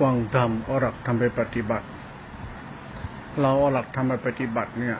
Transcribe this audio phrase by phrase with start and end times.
[0.00, 1.86] ฟังธรรมเอาหลักธรรมไปปฏิบัติ
[3.40, 4.98] เราเอาหลักธรรมไปปฏิบัติเนี่ย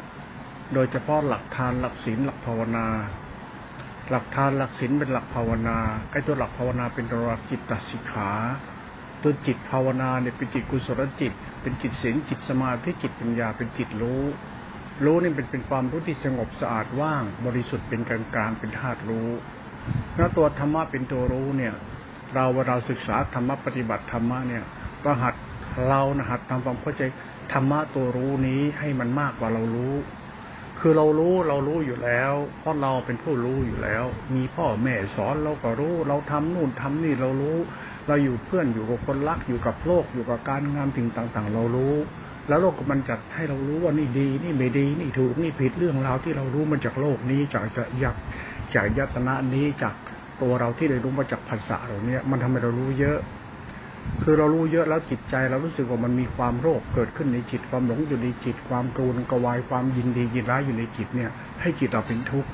[0.75, 2.87] โดยเฉพาะหลักทานหลักศีลหลักภาวนา
[4.11, 5.79] หลักทานหลักศีลเป็นหลักภาวนา
[6.11, 8.31] ไอ้ตัวหลักภาวนาเป็นตัวจิตตสิกขา
[9.23, 11.33] ตัวจิตภาวนาเนี่ยเป็นจิตกุศลจิต
[11.63, 14.23] เป็นจิตศีลจิตสมาธิจิตปัญญาเป็นจิตรู้
[15.05, 19.29] รู้นี่เป็นเป็นความรู้ที่สงบสะอาดว่าง บริสุทธิ์เป็นกลางกลางเป็นธาตุรู้
[20.17, 21.75] แล้วตัวธรรมะเป็นตัวรู้เนี่ย
[22.35, 24.65] เราเวลาศึกษาธรรมะปฏิบัติธรรมะเนี่ย
[25.05, 25.35] ก็หัด
[25.89, 27.03] เรานะหัดทำความเข้าใจ
[27.53, 29.95] ธรรมะตัวรู้นี้ให้มันมากกว่าเรารู้
[30.81, 34.05] คือเรารู้เรารู้อยู่แล้ว เพราะเราเป็นผู้รู้อยู่แล้ว
[34.35, 37.59] มีพ่อแม่สอนเราก็รู้ เราทำนู่นทำนี่เรารู้
[38.07, 41.95] เราอยู่เพื่อนอยู่กับคนรักอยู่กับโลกอยู่กับการงานสิ่งต่าง ๆ เรารู้
[42.49, 48.17] แล้วโลกมันจัดให้เรารู้ว่านี่ดี นี่ไม่ดีนี่ถูกนี่ผิดเรื่องราวที่เรารู้มาจากโลกนี้จากจะยัก
[48.75, 49.95] จากยตนะนี้จาก
[50.43, 53.19] ตัวเราที่ได้รู้มาจากภาษาเรานี่ยมันทำให้เรารู้เยอะ
[54.23, 62.51] คือเรารู้เยอะแล้วจิตใจเรารู้สึกว่ามันมีความโรคเกิดขึ้นในจิตความหลงอยู่ในจิต ความกรุนกวายความยินดียินร้ายอยู่ในจิตเนี่ย ให้จิตเราเป็นทุกข์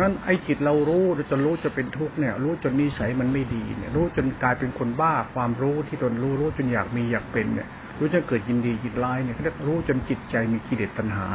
[0.00, 7.68] นั้นไอ้จิตเรารู้จนรู้จะเป็นทุกข์เนี่ย รู้จนนิสัยมันไม่ดีเนี่ย รู้จนกลายเป็นคนบ้าความรู้ที่ตนรู้รู้จนอยากมีอยากเป็นเนี่ย
[7.98, 11.28] รู้จนเกิดยินดียินร้ายเนี่ยเขาเรียกรู้จนจิตใจมีกิเลสตัณหา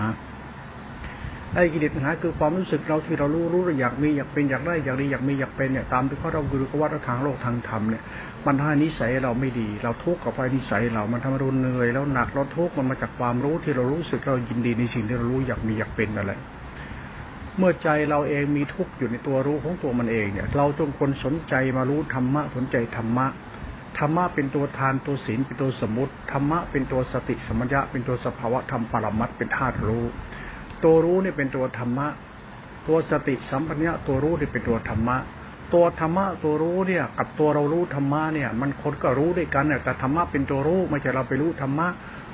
[1.60, 8.04] ไอ้กิเลสปัญหาคือความรู้สึกเราที่เรารู้รู้อยากมีอยากเป็นอยากได้อยากดีอยากมีอยากเป็นเนี่ยตามที่เขาเราคือกว่าทางโลกทางธรรมเนี่ย
[8.46, 16.32] มันทำให้นิสัยเราไม่ดี เราทุกข์กับไฟนิสัยเรามันทำให้เราเหนื่อยแล้วหนักเราทุกข์มันมาจากความรู้ที่เรารู้สึกเรายินดีในสิ่งที่เรารู้อยากมีอยากเป็นอะไร
[17.58, 23.28] เมื่อใจเราเองมีทุกข์อยู่ในตัวรู้ของตัวมันเองเนี่ยเราจงคนสนใจมารู้ธรรมะสนใจธรรมะ
[24.00, 30.06] ธรรมะเป็นตัวทานตัวศีลเป็นตัวสมุติธรรมะเป็นตัวสติสมัญญะเป็นตัวสภาวะธรรมปรมัตเป็นธาตุรู้
[30.84, 32.08] ตัวรู้นี่เป็นตัวธรรมะ
[32.88, 35.18] ตัวสติสัมปัญญะตัวรู้นี่เป็นตัวธรรมะ
[35.74, 41.88] ตัวธรรมะตัวรู้เนี่ย กับตัวเรารู้ธรรมะเนี่ย มันคนก็รู้ด้วยกันเนี่ยแต่ธรรมะเป็นตัวรู้ไม่ใช่เราไปรู้ธรรมะ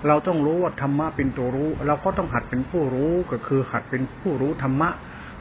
[0.08, 4.90] เราต้องรู้ว่าธรรมะเป็นตัวรู้ เราก็ต้องหัดเป็นผู้รู้ก็คือหัดเป็นผู้รู้ธรรมะ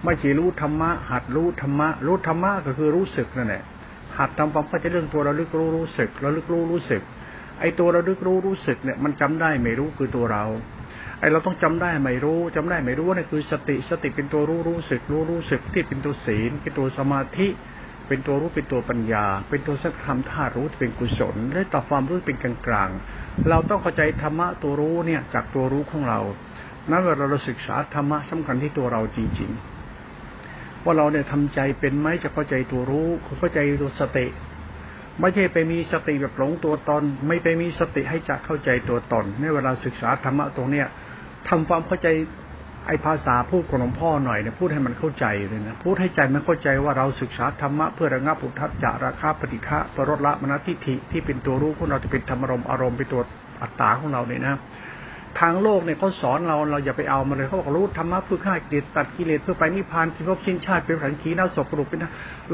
[0.04, 3.62] ไม่ใช่รู้ธรรมะ หัดรู้ธรรมะ รู้ธรรมะก็คือรู้สึกนั่นแหละ
[4.18, 7.02] หัดทำความเข้าใจเรื่องตัวเราลึกรู้รู้สึกเราลึกรู้รู้สึก
[7.60, 10.44] ไอ้ตัวเราลึกรู้รู้สึกเนี่ยมันจำได้ไม่รู้คือตัวเรา
[11.22, 17.48] ไอเราต้องจำได้ไม่รู้จำได้ไม่รู้นี่คือสติสติเป็นตัวรู้รู้สึกรู้รู้สึกที่เป็นตัวศีล เป็นตัวสมาธิ
[18.08, 22.90] เป็นตัวรู้เป็นตัวปัญญา เป็นตัวสักธรรมธาตุรู้เป็นกุศลและต่อความรู้เป็นกลางกลาง
[23.48, 26.20] เราต้องเข้าใจธรรมะตัวรู้เนี่ยจากตัวรู้ของเรา
[26.90, 34.26] นั้นเวลาเราศึกษาธรรมะสำคัญที่ตัวเราจริงๆ ว่าเราเนี่ยทำใจเป็นไหมจะเข้าใจตัวรู้เข้าใจตัวสติ
[35.20, 40.86] ไม่ใช่ไปมีสติแบบหลงตัวตน ไม่ไปมีสติให้จะเข้าใจตัวตนในเวลาศึกษาธรรมะตรงเนี้ย
[41.48, 42.08] ทำความเข้าใจ
[42.86, 53.22] ไอ้ภาษาพูดของหลวงพ่อหน่อยเนี่ยพูดให้มันเข้าใจเลยนะพูดให้ใจมันเข้าใจว่าเราศึกษาธรรมะเพื่อระงับปุถัจาราคาปฏิฆะปรดละมณฑิฐิที่เป็นตัวรู้ของเราจะเป็นธรรมรมอารมณ์เป็นตัว
[53.62, 54.56] อัตตาของเราเนี่ยนะ
[55.40, 62.04] ทางโลกเนี่ยเขาสอนเราเราอย่าไปเอามาเลยเขาบอกรู้ธรรมะเพื่อฆ่ากิเลสตัดกิเลสเพื่อไปนิพพานที่พบชิ้นชาติเป็นขันขีน่าศกกรุปเป็น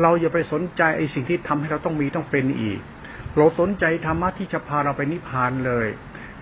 [0.02, 2.78] เราอย่าไปสนใจไอ้สิ่งที่ทำให้เราต้องมีต้องเป็นอีก
[3.36, 5.88] เราสนใจธรรมะที่จะพาเราไปนิพพานเลย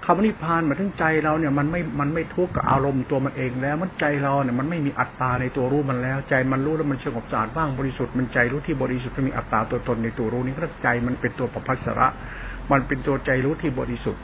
[0.05, 12.09] คำนิพพานหมายถึงใจเราเนี่ยมันไม่มันไม่ทุกข์กับอารมณ์ตัวมันเองแล้วมันใจเราเนี่ยมันไม่มีอัตตาในตัวรู้มันแล้ว ใจมันรู้แล้วมันสงบสะอาดบ้างบริสุทธิ์มันใจรู้ที่บริสุทธิ์มันมีอัตตาตัวตนในตัวรู้นี้ก็ใจมันเป็นตัวประพัสระ
[12.73, 14.23] มันเป็นตัวใจรู้ที่บริสุทธิ์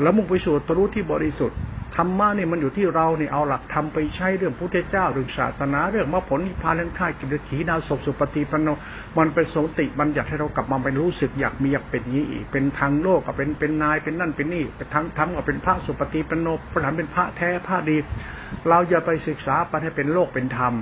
[0.00, 1.58] แล้วมุ่งไปสู่ตรู้ที่บริสุทธิ์
[1.98, 8.68] ธรรมะเนี่ยมันอยู่ที่เราเนี่ยเอาหลักธรรมไปใช้เรื่องพุทธเจ้าเรื่องศาสนาเรื่องมรรคผลนิพพานเรื่องท่ากิเลสขีนาศสุปฏิปันโน
[9.18, 17.96] มันเป็นสติมันอยากให้เรากลับมาเป็นรู้สึกอยากมีอยากเป็นนี้อีกเป็นทางโลกก็เป็นเป็นนายเป็นนั่นเป็นนี่เป็นทั้งทำก็เป็นพระสุปฏิปันโนพระธรรมเป็นพระแท้พระดี
[18.68, 20.72] เราอย่าไปศึกษาไปให้เป็นโลกเป็นธรรม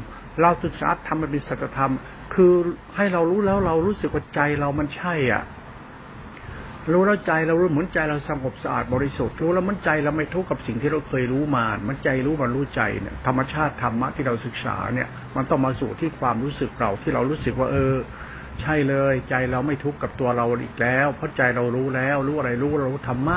[0.40, 1.92] เราศึกษาธรรมเป็นสัจธรรม
[2.34, 2.52] คือ
[2.96, 5.42] ให้เรารู้แล้วเรารู้สึกว่าใจเรามันใช่อะ
[6.92, 17.96] รู้แล้วใจเรารู้เหมือนใจเราสงบสะอาดบริสุทธิ์รู้แล้วมันใจเราไม่ทุกข์กับสิ่งที่เราเคยรู้มา มันใจรู้มันรู้ใจเนี่ยธรรมชาติธรรมะที่เราศึกษาเนี่ย มันต้องมาสู่ที่ความรู้สึกเราที่เรารู้สึกว่าเออ
[18.60, 23.36] ใช่เลย ใจเราไม่ทุกข์กับตัวเราอีกแล้ว เพราะใจเรารู้แล้ว รู้อะไรรู้เรารู้ธรรมะ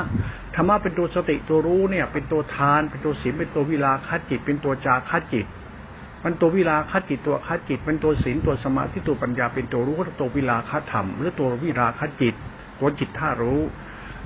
[0.56, 5.46] ธรรมะเป็นตัวสติตัวรู้เนี่ย เป็นตัวทาน เป็นตัวศีลเป็นตัววิลาคัจิต เป็นตัวจาคัจิต
[6.24, 12.34] มันตัววิลาคัจิตตัวคัจิตเป็นตัวศีลตัวสมาธิตัวปัญญาเป็นตัวรู้ตัววิลาคธรรม หรือตัววิลาคจิต
[12.78, 13.60] ตัวจิตท่ารู้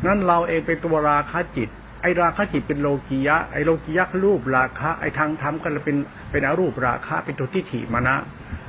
[0.06, 1.68] นั้นเราเองเป็นตัวราคะจิต
[2.02, 5.96] ไอราคะจิตเป็นโลกียะ ไอโลกียะรูปราคะ ไอทางธรรมก็เลยเป็น
[6.30, 8.16] เป็นอรูปราคะ เป็นตัวทิฏฐิมานะ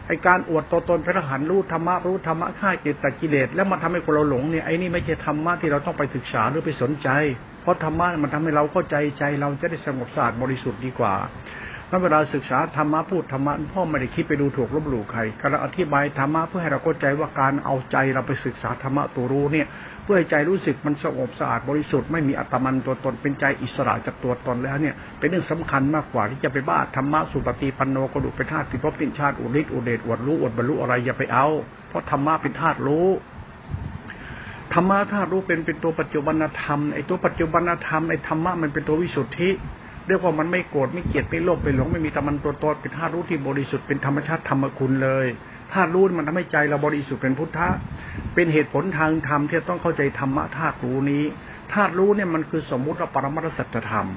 [0.08, 7.10] ไอการอวดตัวตนพระหันรู้ธรรมะรู้ธรรมะฆ่าจิตตกิเลส แล้วมาทำให้คนเราหลงเนี่ย ไอนี่ไม่ใช่ธรรมะที่เราต้องไปศึกษาหรือไปสนใจ
[7.62, 11.14] เพราะธรรมะมันทำให้เราเข้าใจใจเราจะได้สงบสะอาดบริสุทธิ์ดีกว่า
[11.90, 19.68] แล้วเวลาศึกษาธรรมะพูดธรรมะพ่อไม่ได้คิดไปดูถูกลบหลู่ใครกำลังอธิบายธรรมะเพื่อให้เราเข้าใจว่าการเอาใจเราไปศึกษาธรรมะตัวรู้เนี่ย
[20.04, 31.48] เพื่อให้ใจรู้สึกมันสงบสะอาดบริสุทธิ์ไม่มีอัตมันตัวตนเป็นใจอิสระจากตัวตนแล้วเนี่ย เป็นเรื่องสำคัญมากกว่าที่จะไปบ้าธรรมะสุปฏิปันโนกระดูกเป็นธาตุติภพตินชาติอุริศอุเดชอวดรู้อวดบรรลุอะไรอย่าไปเอา
[31.90, 33.08] เพราะธรรมะเป็นธาตุรู้
[34.74, 39.50] ธรรมะธาตุรู้เป็นเป็นตัวปัจจุบันธรรมไอ้ตัวปัจจุบันธรรมไอ้ธรรมะมันเป็นตัววิสุทธิ
[40.10, 45.28] เรียกว่ามันไม่โกรธไม่เกลียดไม่โลภไม่หลงไม่มีตมันตัวตนเป็นธาตุรู้ที่บริสุทธิ์เป็นธรรมชาติธรรมคุณเลย
[45.74, 47.70] ธาตุรู้มันทำให้ใจเราบริสุทธิ์เป็นพุทธะ
[48.36, 51.24] เป็นเหตุผลทางธรรมที่ต้องเข้าใจธรรมะธาตุรู้นี้
[51.74, 54.08] ธาตุรู้เนี่ยมันคือสมมุติว่าปรมัตสัจธรรม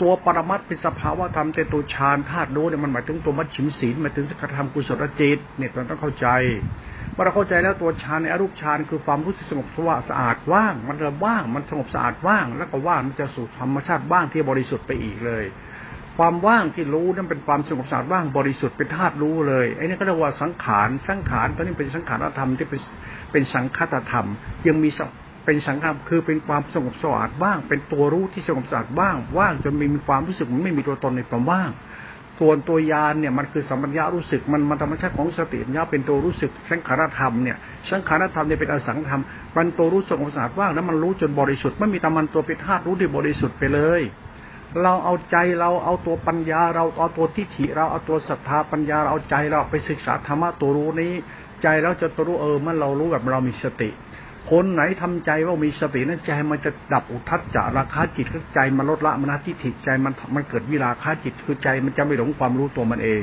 [0.00, 6.28] ตัวปรมัตเป็นสภาวะธรรมแต่ตัวฌานธาตุรู้เนี่ยมันหมายถึงตัวมัชชิมศีลหมายถึงสักธรรมกุศลจิตเนี่ยเราต้องเข้าใจ
[7.12, 15.44] เมื่อเราเข้าใจแล้วตัวฌานในอรูปฌานคือความรู้สึกสงบสว่างสะอาดว่าง มันจะว่างมันสงบสะอาดว่าง แล้วก็ว่างมันจะสู่ธรรมชาติว่างที่บริสุทธิ์ไปอีกเลย
[16.18, 22.80] ความว่างที่รู้นั่นเป็นความสงบสะอาดว่างบริสุทธิ์เป็นธาตุรู้เลยไอ้นี่ก็เรียกว่าสังขารสังขารตอนนี้เป็นสังขารธรรมที่เป็น
[23.32, 24.26] เป็นสังคตธรรม
[24.66, 24.90] ยังมี
[25.50, 31.70] เป็นสังขารคือเป็นความสงบสะอาดว่าง เป็นตัวรู้ที่สงบสะอาดว่าง ว่างจนมีความรู้สึกมันไม่มีตัวตนในความว่าง
[32.40, 37.56] ตัวตัวยานเนี่ยมันคือสัมปัญญารู้สึกมันมันธรรมชาติของสติปัญญาเป็นตัวรู้สึกสังขารธรรมเนี่ย
[37.90, 39.22] สังขารธรรมเนี่ยเป็นอสังธรรม
[39.56, 44.02] มันตัวรู้สึกของสะอาดว่างแล้วมันรู้จนบริสุทธิ์ไม่มีตามันตัวเป็นธาตุรู้ที่บริสุทธิ์ไปเลย
[44.82, 51.12] เราเอาใจเราเอาตัวปัญญาเราเอาตัวทิฏฐิเราเอาตัวศรัทธาปัญญาเราเอาใจเราไปศึกษาธรรมะตัวรู้นี้
[51.62, 53.90] ใจเราจะตัวรู้เออเมื่อเรารู้แบบเรามีสติ
[54.50, 63.22] คนไหนทำใจว่ามีสตินั้นใจมันจะดับอุทัศจาราคาจิตคือใจมันลดละมนทิฏฐิใจมันมันเกิดวิราคาจิตคือใจมันจะไม่หลงความรู้ตัวมันเอง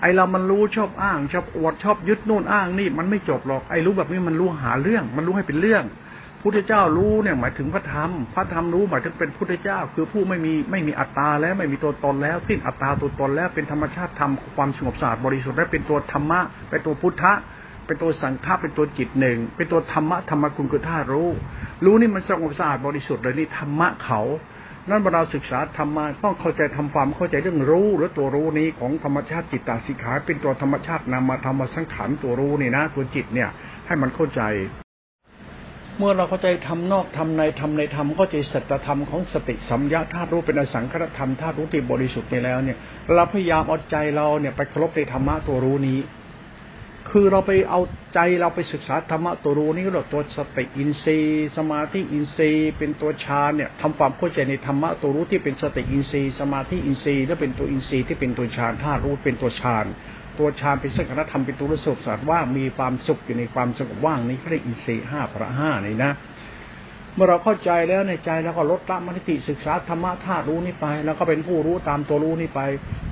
[0.00, 5.84] ไอเรามันรู้ชอบอ้างชอบอวดชอบยึดนู่นอ้างนี่ มันไม่จบหรอกไอรู้แบบนี้มันรู้หาเรื่อง มันรู้ให้เป็นเรื่อง
[6.42, 17.32] พุทธเจ้ารู้เนี่ยหมายถึงพระธรรม พระธรรมรู้หมายถึงเป็นพุทธเจ้า คือผู้ไม่มีไม่มีอัตตาแล้วไม่มีตัวตนแล้ว สิ้นอัตตาตัวตนแล้วเป็นธรรมชาติธรรมความสงบสะอาดบริสุทธิ์และเป็นตัวธรรมะเป็นตัวพุทธะ
[17.88, 21.28] เป็นตัวสังฆาเป็นตัวจิตหนึ่ง เป็นตัวธรรมะธรรมคุณคือธารู้
[21.84, 24.20] รู้นี่มันสงบสะอาดบริสุทธิ์เลยนี่ธรรมะเขา
[24.90, 33.48] นั่นเราศึกษาธรรมะต้องเข้าใจทำความเข้าใจเรื่องรู้หรือตัวรู้นี้ของธรรมชาติจิตตาสิขาเป็นตัวธรรมชาตินามธรรมสังขารตัวรู้นี่นะตัวจิตเนี่ย
[33.86, 34.42] ให้มันเข้าใจ
[35.98, 42.76] เมื่อเราเข้าใจทำนอกทำในทำในธรรมเข้าใจสัจธรรมของสติสัมยาธาตุรู้เป็นอสังขตธรรมธาตุรู้ที่บริสุทธิ์ไปแล้วเนี่ย
[43.14, 45.98] เราพยายามเอาใจเราเนี่ยไปเคารพในธรรมะตัวรู้นี้
[47.10, 47.80] คือเราไปเอา
[48.14, 59.86] ใจเราไปศึกษาธรรมะตัวรู้นี่เราตัวสติอินทรีย์สมาธิอินทรีย์ เป็นตัวฌานเนี่ยทำความเข้าใจในธรรมะตัวรู้ที่เป็นสติอินทรีย์ สมาธิอินทรีย์และเป็นตัวอินทรีย์ที่เป็นตัวฌานธาตุรู้เป็นตัวฌาน
[60.38, 66.12] ตัวฌานเป็นสังขารธรรมเป็นตัวรู้สึกสัตว์ว่ามีความสุขอยู่ในความสงบว่างนี้เขาเรียกอินทรีย์ห้าพระห้านี่นะ
[67.18, 72.60] มื่อเราเข้าใจแล้วในใจแล้วก็ลดละมรติศึกษาธรรมะธาตุรู้นี่ไป แล้วก็เป็นผู้รู้ตามตัวรู้นี่ไป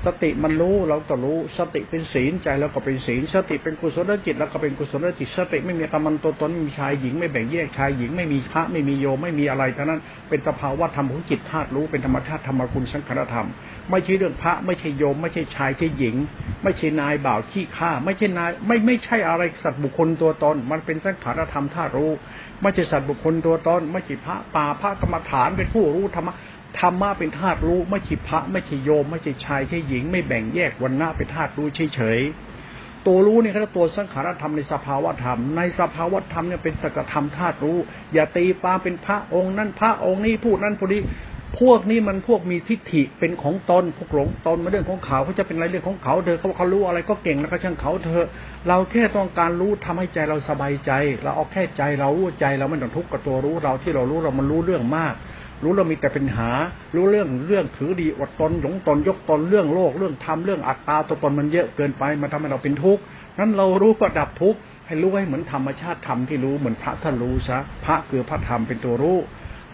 [0.06, 13.48] สติมันรู้เราก็รู้ สติเป็นศีลใจแล้วก็เป็นศีล สติเป็นกุศลจิตแล้วก็เป็นกุศลจิต สติไม่มีตมันตัวตนไม่มีชายหญิงไม่แบ่งแยกชายหญิงไม่มีพระไม่มีโยมไม่มีอะไรทั้งนั้นเป็นสภาวะธรรมของจิตธาตุรู้เป็นธรรมชาติธรรมคุณสังขารธรรม
[13.90, 16.16] ไม่ใช่เรื่องพระไม่ใช่โยม ไม่ใช่ชายใช่หญิง
[16.62, 22.12] ไม่ใช่นายบ่าวขี้ข้าไม่ใช่นายไม่ไม่ใช่อะไรสัตว์บุคคลตัวตน มันเป็นสังขารธรรมธาตุรู้
[22.62, 26.34] ไม่ใช่สัตว์บุคคลตัวตนไม่ใช่พระป่าพระกรรมฐานเป็นผู้รู้ธรรมะ
[26.80, 37.78] ธรรมะเป็นธาตุรู้ไม่ใช่พระไม่ใช่โยม ไม่ใช่ชายใช่หญิง ไม่แบ่งแยกวันหน้าเป็นธาตุรู้เฉยๆตัวรู้นี่คือตัวสังขารธรรมในสภาวะธรรม ในสภาวะธรรมเนี่ยเป็นสกธรรมธาตุรู้
[38.12, 41.02] อย่าตีความเป็นพระองค์นั้นพระองค์นี้พูดนั้นพูดนี้
[41.60, 48.24] พวกนี้มันพวกมีทิฏฐิเป็นของตนพวกหลงตนมาเรื่องของเขาเขาจะเป็นอะไรเรื่องของเขาเธอเขาเขารู้อะไรก็เก่งแล้วก็ช่างเขาเธอ
[48.68, 52.08] เราแค่ต้องการรู้ทำให้ใจเราสบายใจ เราเอาแค่ใจเรา
[52.40, 55.14] ใจเราไม่ต้องทุกข์กับตัวรู้เราที่เรารู้เรามันรู้เรื่องมาก
[55.62, 56.50] รู้เรามีแต่เป็นหา
[56.94, 63.02] รู้เรื่องเรื่องถือดีอดตนหลงตนยกตนเรื่องโลกเรื่องธรรมเรื่องอัตตาตัวตนมันเยอะเกินไปมันทำให้เราเป็นทุกข์
[63.38, 69.18] นั้นเรารู้ก็ดับทุกข์ให้รู้ให้เหมือนธรรมชาติธรรมที่รู้เหมือนพระท่านรู้ซะพระคือพระธรรมเป็นตัวรู้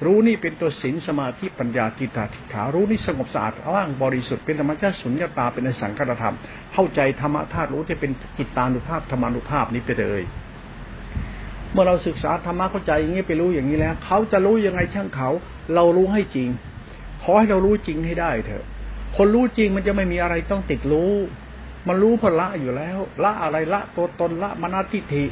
[0.05, 6.35] รู้นี่เป็นตัวศีลสมาธิปัญญาจิตาทิฏฐารู้นี่สงบสะอาดว่างบริสุทธิ์เป็นธรรมชาติสุญญตาเป็นอสังขารธรรม
[6.73, 10.23] เข้าใจธรรมธาตุรู้ที่เป็นจิตตานุภาพธรรมานุภาพนี้ไปเลย
[11.73, 15.29] เมื่อเราศึกษาธรรมะเข้าใจอย่างนี้ไปรู้อย่างนี้แล้วเขาจะรู้ยังไงช่างเขา
[15.75, 16.49] เรารู้ให้จริง
[17.23, 18.65] ขอให้เรารู้จริงให้ได้เถอะ
[19.17, 21.13] คนรู้จริงมันจะไม่มีอะไรต้องติดรู้
[21.89, 25.25] มันรู้พละอยู่แล้ว ละอะไรละตัวตนละมนาทิฏฐิ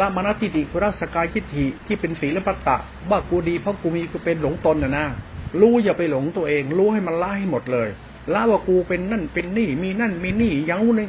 [0.00, 2.76] ละมณฑิติคุรสกายทิฏฐิที่เป็นศีลปัตตะ
[3.10, 5.06] ว่ากูดีเพราะกูมีกูเป็นหลงตนนะนะ
[5.60, 7.88] รู้อย่าไปหลงตัวเอง รู้ให้มันละให้หมดเลย
[8.34, 11.02] ละว่ากูเป็นนั่นเป็นนี่ มีนั่นมีนี่อย่างนู้น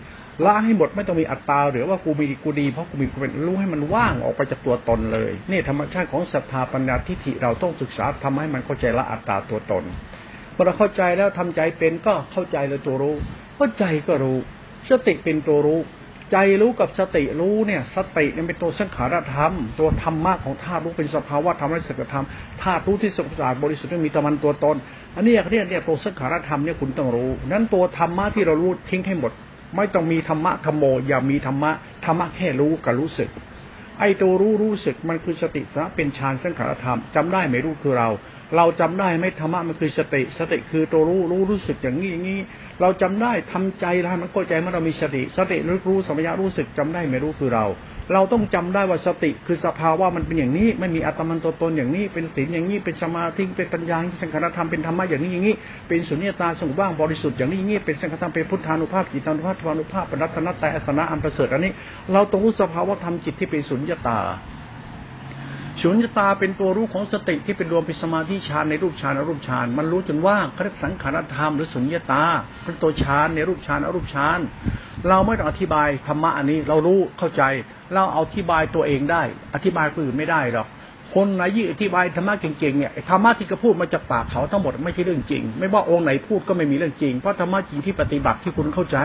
[0.46, 9.84] ละให้หมดไม่ต้องมีอัตตาหรือว่ากูมีกูดีเพราะกูมีกูเป็นรู้ให้มันว่างออกไปจากตัวตนเลยนี่ธรรมชาติของศรัทธาปัญญาทิฏฐิเราต้องศึกษาทำให้มันเข้าใจละอัตตาตัวตน
[10.54, 13.16] เมื่อเราเข้าใจแล้วทำใจเป็นก็เข้าใจเลยตัวรู้
[13.58, 14.38] เข้าใจก็รู้
[14.90, 15.80] สติเป็นตัวรู้
[16.32, 22.26] ใจรู้กับสติรู้เนี่ย สติเนี่ยเป็นตัวสังขารธรรม ตัวธรรมะของธาตุรู้เป็นสภาวะธรรมและสัจธรรม
[22.64, 24.78] ธาตุรู้ที่สงบสาบริสุทธิ์ไม่มีตะมันตัวตน
[25.16, 29.32] อันนี้เนี่ยเนี่ยตัวสังขารธรรมเนี่ยคุณต้องรู้นั้นตัวธรรมะที่เรารู้ทิ้งให้หมด
[29.76, 31.72] ไม่ต้องมีธรรมะธรรมโมอย่ามีธรรมะ
[32.06, 33.30] ธรรมะแค่รู้กับรู้สึก
[34.00, 38.10] ไอ้ตัวรู้รู้สึกมันคือสติสะเป็นฌานสังขารธรรมจำได้ไหมรู้คือเรา
[38.56, 42.40] เราจำได้ไหมธรรมะมันคือสติ สติคือตัวรู้รู้รู้สึกอย่างนี้อย่างนี้
[42.82, 47.66] เราจำได้ทำใจแล้วมันเข้าใจเมื่อเรามีสติ สติรู้รู้สมัยรู้สึกจำได้ไม่รู้คือเรา
[48.14, 55.56] เราต้องจำได้ว่าสติคือสภาวะมันเป็นอย่างนี้ไม่มีอัตมันตัวตนอย่างนี้ เป็นศีลอย่างนี้เป็นสมาธิเป็นปัญญาเป็นสังขารธรรมเป็นธรรมะอย่างนี้อย่างนี้
[55.88, 61.72] เป็นสุญญตาสงบว่างบริสุทธิ์อย่างนี้อย่างนี้เป็นสังขารธรรมเป็นพุทธานุภาพจิตานุภาพธรรมานุภาพเป็นรัตนแต่อสนะอันประเสริฐอันนี้
[62.14, 64.20] เราต้องรู้สภาวะธรรมจิตที่เป็นสุญญตา
[65.82, 72.24] สุญญตาเป็นตัวรู้ของสติที่เป็นรวมเป็นสมาธิฌานในรูปฌานอรูปฌานมันรู้จนว่าคสังขารธรรมหรือสุญญตา
[72.66, 74.40] เป็นตัวฌานในรูปฌานอรูปฌาน
[75.10, 77.44] เราไม่ต้องอธิบายธรรมะอันนี้เรารู้เข้าใจ
[77.94, 79.24] เราเอาอธิบายตัวเองได้
[79.56, 80.68] อธิบายคนอื่นไม่ได้หรอก
[81.16, 88.98] คนไหนยี่อธิบายธรรมะเก่งๆเนี่ยธรรมะที่เขาพูดมาจากปากเขาทั้งหมดไม่ใช่เรื่องจริง ไม่ว่าองค์ไหนพูดก็ไม่มีเรื่องจริงเพราะธรรมะจริงที่ปฏิบัติที่คุณเข้าใจ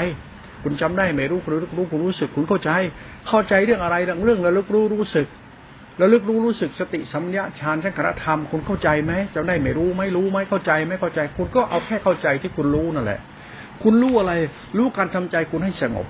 [0.63, 2.71] คุณจำได้ไม่รู้คุณรู้คุณรู้สึกคุณเข้าใจ
[3.29, 5.27] เข้าใจเรื่องอะไรเรื่องเรื่องระลึกรู้รู้สึก
[6.03, 13.21] แล้วลึกรู้รู้สึกสติสัมยาฌานสังขารธรรมคุณเข้าใจไหมจะได้ไม่รู้ไม่รู้ไม่เข้าใจไม่เข้าใจ คุณก็เอาแค่เข้าใจที่คุณรู้นั่นแหละ
[13.83, 14.33] คุณรู้อะไร
[14.79, 16.07] รู้การทำใจคุณให้สงบ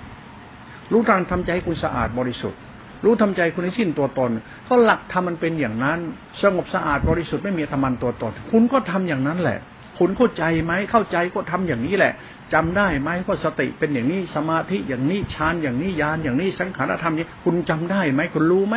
[0.93, 2.61] รู้การทำใจให้คุณสะอาดบริสุทธิ์
[3.05, 4.31] รู้ทำใจคุณให้สิ้นตัวตน
[4.65, 5.99] เพราะหลักธรรมมันเป็นอย่างนั้น
[6.43, 9.59] สงบสะอาดบริสุทธิ์ไม่มีธรรมันตัวตน คุณก็ทำอย่างนั้นแหละ
[9.99, 12.13] คุณเข้าใจไหมเข้าใจก็ทำอย่างนี้แหละ
[12.53, 18.77] จำได้ไหมว่าสติเป็นอย่างนี้สมาธิอย่างนี้ฌานอย่างนี้ยานอย่างนี้สังขารธรรมนี้คุณจำได้ไหมคุณรู้ไหม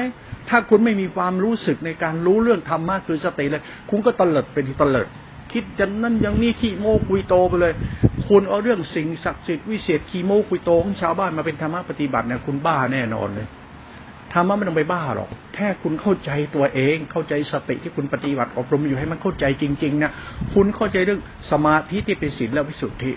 [0.49, 5.07] ถ้าคุณไม่มีความรู้สึกในการรู้เรื่องธรรมะคือสติเลย คุณก็ตเลิดเป็นที่ตเลิด
[5.51, 7.73] คิดจันนั้นอย่างนี้ขี้โมคุยโตไปเลย
[8.27, 13.47] คุณเอาเรื่องสิ่งศักดิ์สิทธิ์วิเศษขี้โมคุยโตของชาวบ้านมาเป็นธรรมะปฏิบัติเนี่ยคุณบ้าแน่นอนเลย
[14.33, 20.11] ธรรมะไม่ต้องไปบ้าหรอก แค่คุณเข้าใจตัวเอง เข้าใจสติที่คุณปฏิบัติอบรมอยู่ให้มันเข้าใจจริงๆนะ
[20.53, 23.11] คุณเข้าใจเรื่องสมาธิที่เป็นศีลและวิสุทธิ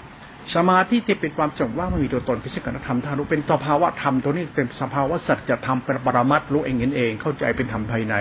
[0.54, 8.14] สมาธิที่เป็นความสงบว่ามันมีตัวตนเป็นสังกัธรรมทารู้เป็นสภาวะธรรมตัวนี้เป็นสภาวะสัจธรรมเป็นปรมัตรู้เองเห็นเอง เข้าใจเป็นธรรมภายใน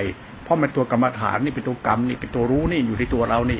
[0.43, 3.59] เพราะมันตัวกรรมฐานนี่เป็นตัวกรรมนี่เป็นตัวรู้นี่อยู่ในตัวเรานี่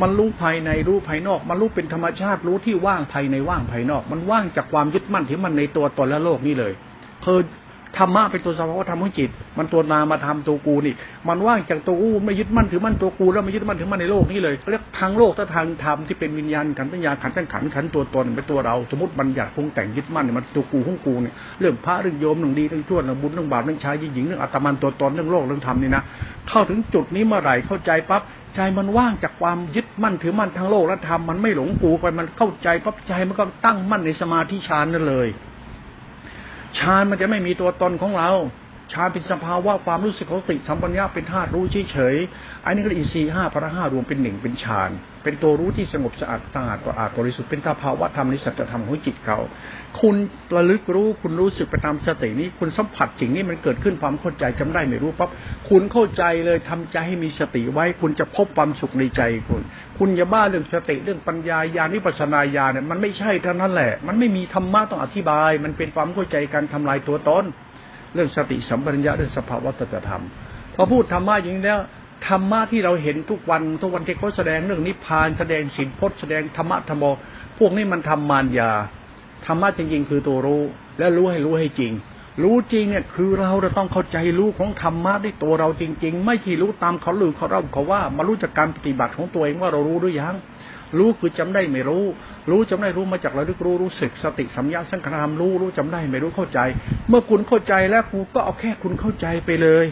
[0.00, 6.72] มันรู้ภายในรู้ภายนอก มันรู้เป็นธรรมชาติรู้ที่ว่างภายในว่างภายนอก มันว่างจากความยึดมั่นที่มันในตัวตนและโลกนี่เลย
[7.24, 7.40] คือ
[7.98, 10.94] ธรรมะเป็นตัวสภาวะธรรมของจิต มันตัวนามาทำตัวกูนี่
[11.28, 26.02] มันว่างจากตัวกูไม่ยึดมั่นถือมั่นตัวกูแล้วไม่ยึดมั่นถือมั่นในโลกนี้เลยเรียกทางโลกถ้าทางธรรมที่เป็นวิญญาณขันธ์ปัญญาขันธ์ตั้งขันธ์ขันธ์ตัวตนเป็นตัวเราสมมติบัญญัติพงแต่งยึดมั่นเนี่ยมันตัวกูของกูเนี่ยเรื่องพระเรื่องโยมเรื่องดีเรื่องชั่วเรื่องบุญเรื่องบาปเรื่องชายหญิงเรื่องอัตมันตัวตนเรื่องโลกเรื่องธรรมนี่นะ
[26.48, 28.22] เข้าถึงจุดนี้เมื่อไหร่เข้าใจปั๊บ
[28.54, 35.28] ใจมันว่างจากความยึดมั่นถือมั่นทางโลกและธรรมมันไม่หลงกูไปมันเข้าใจปั๊บใจมันก็ตั้งมั่นในสมาธิฌานนั่นเลย
[36.78, 38.30] ฌานมันจะไม่มีตัวตนของเรา
[38.92, 44.90] ฌานเป็นสภาวะความรู้สึกของสติสัมปัญญาเป็นธาตุรู้เฉยๆอันนี้ก็อินทรีย์ห้าพระห้ารวมเป็นหนึ่งเป็นฌาน
[45.24, 49.38] เป็นตัวรู้ที่สงบสะอาดสะอาดกว่าอาจบริสุทธิ์เป็นสภาวะธรรมในสัจธรรมของจิตเขา
[50.00, 50.16] คุณ
[50.56, 55.30] ระลึกรู้คุณรู้สึกไปตามสตินี้ คุณสัมผัสสิ่งนี้มันเกิดขึ้นความเข้าใจจำได้ไม่รู้ปั๊บ
[55.68, 59.62] คุณเข้าใจเลยทำใจให้มีสติไว้ คุณจะพบความสุขในใจคุณ
[59.98, 67.44] คุณอย่าบ้าเรื่องสติเรื่องปัญญาญาณวิปัสนาญาเนี่ยมันไม่ใช่เท่านั้นแหละ มันไม่มีธรรมะต้องอธิบาย มันเป็นความเข้าใจการทำลายตัวตน
[68.14, 70.22] เรื่องสติสัมปชัญญะเรื่องสภาวะสัจธรรม
[70.74, 71.80] พอพูดธรรมะอย่างนี้แล้ว
[72.28, 77.04] ธรรมะที่เราเห็นทุกวันทุกวันที่เขาแสดงเรื่องนิพพานแสดงสินพจน์แสดงธรรมะธรรมโม
[77.58, 78.70] พวกนี้มันทำมารยา
[79.46, 80.62] ธรรมะจริงๆคือตัวรู้
[80.98, 81.92] และรู้ให้รู้ให้จริง
[82.42, 90.34] รู้จริงเนี่ยคือเราจะต้องเข้าใจรู้ของธรรมะด้วยตัวเราจริง ๆ ไม่ที่รู้ตามเขาหรือเขาเล่าเขาว่ามารู้จากการปฏิบัติของตัวเองว่าเรารู้หรือยัง
[90.98, 92.04] รู้คือจำได้ไม่รู้
[92.50, 96.58] รู้จำได้รู้มาจากระลึกรู้รู้สึกสติสัมยาสังขารามรู้รู้จำได้ไม่รู้เข้าใจ
[97.08, 99.86] เมื่อคุณเข้าใจแล้วคุณก็เอาแค่คุณเข้าใจไปเลย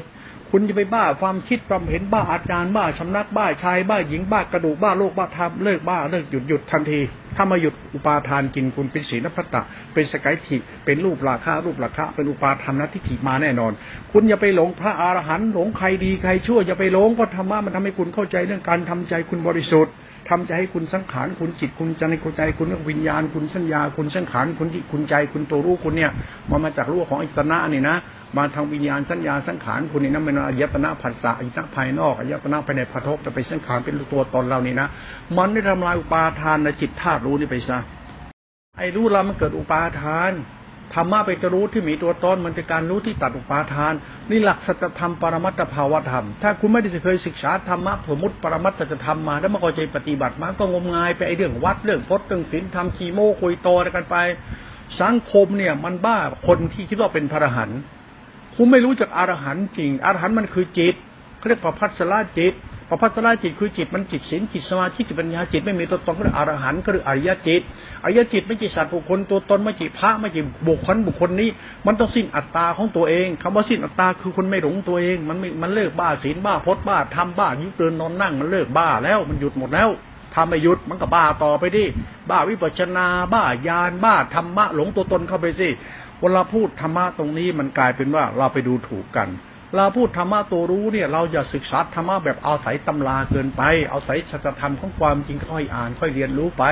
[0.55, 7.01] คุณจะไปบ้าความคิดความเห็นบ้าอาจารย์บ้าชำนักบ้าชายบ้าหญิงบ้ากระดูกบ้าโลกบ้าธรรมเลิกบ้าเลิกหยุดหยุดทันที
[7.37, 9.63] ถ้ามาหยุดอุปาทานกินคุณเป็นศีลพัตตะ
[9.95, 13.73] เป็นสกายถิเป็นรูปราคารูปราคาเป็นอุปาทานนัทิฏฐิมาแน่นอน
[14.13, 19.93] คุณอย่าไปหลงพระอรหันต์หลงใครดีใครชั่วอย่าไปหลงก็ธรรมะมันทำให้คุณเข้าใจเรื่องการทำใจคุณบริสุทธิ์
[20.33, 26.11] ทำใจให้คุณสังขารคุณจิตคุณใจในคุณใจ คุณวิญญาณ คุณสัญญา คุณสังขารคุณจิตคุณใจ คุณตัวรู้คุณเนี่ย
[26.51, 27.97] มามาจากรู้ของอิตนะนี่นะ
[28.37, 34.87] มาทางวิญญาณสัญญาสังขารคุณนี่นะเป็นอายตนะผัสสะอายตนะภายนอกอายตนะภายในพระทบจะไปสังขารเป็นตัวตนเรานี่นะ
[35.37, 37.79] มันได้ทำลายอุปาทานในจิตธาตุรู้นี่ไปซะ
[38.79, 40.33] ไอ้รู้เรามันเกิดอุปาทาน
[40.95, 43.93] ธรรมะเป็นจะรู้ที่มีตัวตนมันเป็นการรู้ที่ตัดอุปาทาน
[44.31, 54.17] นี่หลักสัจธรรมปรมัตถภาวธรรม ถ้าคุณไม่ได้เคยศึกษาธรรมะสมมติปรมัตถธรรมมาแล้วมาเข้าใจปฏิบัติมาก็งมงายไปไอเรื่องวัดเรื่องพจน์เรื่องศีลธรรมคีโมคุยโตกันไป
[55.01, 57.79] สังคมเนี่ยมันบ้าคนที่คิดว่าเป็นพระอรหันต์
[58.57, 60.95] คุณไม่รู้จักอรหันต์จริงอรหันต์มันคือจิต
[61.49, 62.55] เรียกประพัสราจิต
[62.89, 67.63] ประพัสราจิตคือจิตมันจิตศีลจิตสมาธิจิตปัญญาจิตไม่มีตัวตนก็เรียกอรหันต์ก็คืออริยจิต
[68.05, 71.49] อริยจิตไม่ใช่สัตว์บุคคลตัวตนไม่ใช่พระไม่ใช่บุคคลบุคคลนี้
[71.87, 79.91] มันต้องสิ้นอัตตาของตัวเองคำว่าสิ้นอัตตาคือคนไม่หลงตัวเอง มันไม่มันเลิกบ้าศีลบ้าพจน์บ้าทำบ้ายุเดินนอนนั่งมันเลิกบ้าแล้วมันหยุดหมดแล้ว
[80.35, 81.85] ทำไม่หยุดมันก็บ้าต่อไปดิ
[82.31, 85.69] บ้าวิปัชนา บ้ายานบ้าธรรมะหลงตัวตนเข้าไปสิ
[86.21, 89.29] เวลาพูดธรรมะตรงนี้มันกลายเป็นว่าเราไปดูถูกกัน
[89.77, 96.65] เราพูดธรรมะตัวรู้เนี่ย เราอย่าศึกษาธรรมะแบบเอาศัยตำราเกินไป เอาศัยสัจธรรมของความจริงค่อยอ่าน ค่อยเรียนรู้ไป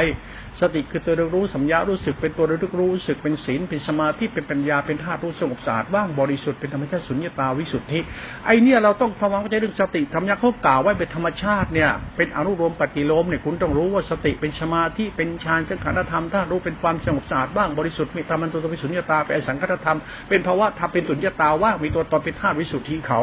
[0.60, 8.00] สติคือตัวรู้สัญญารู้สึกเป็นตัวรู้รู้สึกเป็นศีลเป็นสมาธิเป็นปัญญาเป็นธาตุรู้สงบสะอาดว่างบริสุทธิ์เป็นธรรมชาติสุญญตาวิสุทธิ
[8.46, 19.98] ไอเนี่ยเราต้องทำความเข้าใจเรื่องสติธรรมยักษ์เขากล่าวไว้เป็นธรรมชาติเนี่ยเป็นอนุโลมปฏิโลมเนี่ยคุณต้องรู้ว่าสติเป็นสมาธิเป็นฌานเป็นขันธธรรมธาตุรู้เป็นความสงบสะอาดว่างบริสุทธิ์มีธรรมันตัวเป็นสุญญตาเป็นสังคตธรรม
[20.28, 23.20] เป็นภาวะธรรมเป็นสุญญตาว่างมีตัวตนเป็นธาตุวิสุทธิเขา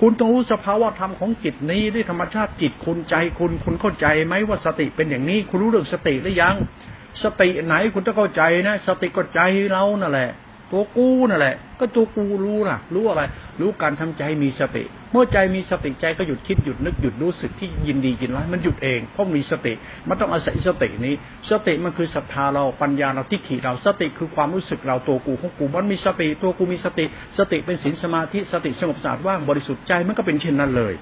[0.00, 6.54] คุณต้องรู้สภาวะธรรมของจิตนี้ด้วยธรรมชาติจิตคุณใจคุณคุณเข้าใจไหมว่าสติเป็นอย่างนี้คุณรู้เรื่องสติหรือยัง
[7.22, 9.40] สติไหนคุณต้องเข้าใจนะสติก็ใจ
[9.70, 10.30] เรานั่นแหละ
[10.72, 13.22] ตัวกูนั่นแหละ ก็ตัวกูรู้ล่ะ รู้อะไร
[13.60, 19.72] รู้การทำใจมีสติ เมื่อใจมีสติใจก็หยุดคิดหยุดนึกหยุดรู้สึกที่ยินดียินร้ายมันหยุดเองเพราะมีสติ
[20.08, 21.14] มันต้องอาศัยสตินี้
[21.50, 27.04] สติมันคือศรัทธาเราปัญญาเราทิฏฐิเราสติคือความรู้สึกเราตัวกูของกูมันมีสติ ตัวกูมีสติ
[27.38, 30.94] สติเป็นศีลสมาธิสติสงบสะอาดว่างบริสุทธิ์ใจมันก็เป็นเช่นนั้นเลย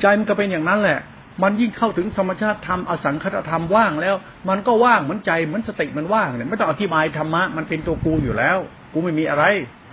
[0.00, 1.00] ใจมันก็เป็นอย่างนั้นแหละ
[1.42, 4.14] มันยิ่งเข้าถึงธรรมชาติธรรมอสังคตธรรมว่างแล้ว
[4.48, 8.58] มันก็ว่างเหมือนใจเหมือนสติมันว่างเนี่ยไม่ต้องอธิบายธรรมะมันเป็นตัวกูอยู่แล้ว
[8.92, 9.44] กูไม่มีอะไร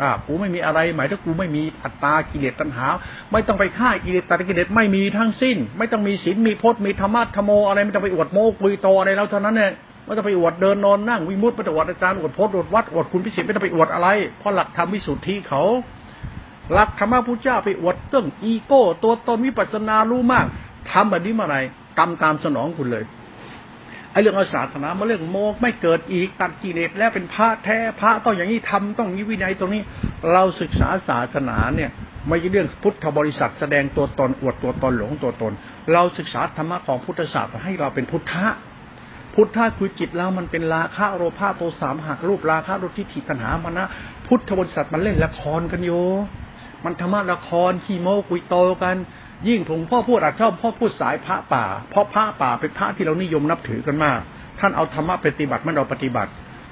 [0.01, 2.87] อ่ากูไม่มีอะไร หมายถึงกูไม่มีอัตตากิเลสตัณหา
[3.31, 9.71] ไม่ต้องไปฆ่ากิเลสตัณกิเลสไม่มีทั้งสิ้น ไม่ต้องมีศีลมีพจน์มีธรรมะธรรมโมอะไรไม่ต้องไปอวดโม้คุยโตอะไรแล้วเท่านั้นเนี่ย
[10.05, 14.07] ไม่ต้องไปอวดเดินนอนนั่งวิมุตติไม่ต้องอวดอาจารย์อวดพจน์อวดวัดอวดคุณพิสิทธิ์ไม่ต้องไปอวดอะไร
[14.39, 15.63] เพราะหลักธรรมวิสุทธิเขา
[16.73, 20.45] หลักธรรมะพุทธเจ้าไปอวดเรื่องอีโก้ ตัวตนวิปัสสนารู้มาก
[20.91, 21.57] ทำแบบนี้เมื่อไร
[21.99, 23.05] กรรมตามสนองคุณเลย
[24.11, 29.81] ไอ้เรื่องอาศาสนามาเรื่องโมกไม่เกิดอีกตัดกิเลสแล้วเป็นพระแท้พระต้องอย่างนี้ทำต้องนี้วินัยตรงนี้
[30.33, 31.89] เราศึกษาศาสนาเนี่ย
[32.27, 35.53] ไม่ใช่เรื่องพุทธบริษัทแสดงตัวตนอวดตัวตนหลงตัวตน
[35.93, 38.47] เราศึกษาธรรมะของพุทธศาสนาให้เราเป็นพุทธะ
[39.35, 43.85] พุทธะคือจิตเรามันเป็นราคะโรภาโทสามหักรูปราคะรูปทิฏฐิตัณหามานะ
[44.27, 45.91] พุทธบริษัทมันเล่นละครกันโย
[46.83, 48.95] มันธรรมะละครขี้โมกุยโตกัน
[49.47, 54.19] ยิ่งผมพ่อพูดอาจชอบพ่อพูดสายพระป่า เพราะพระป่าเป็นพระที่เรานิยมนับถือกันมาก
[54.59, 56.31] ท่านเอาธรรมะปฏิบัติไม่เอาปฏิบัติ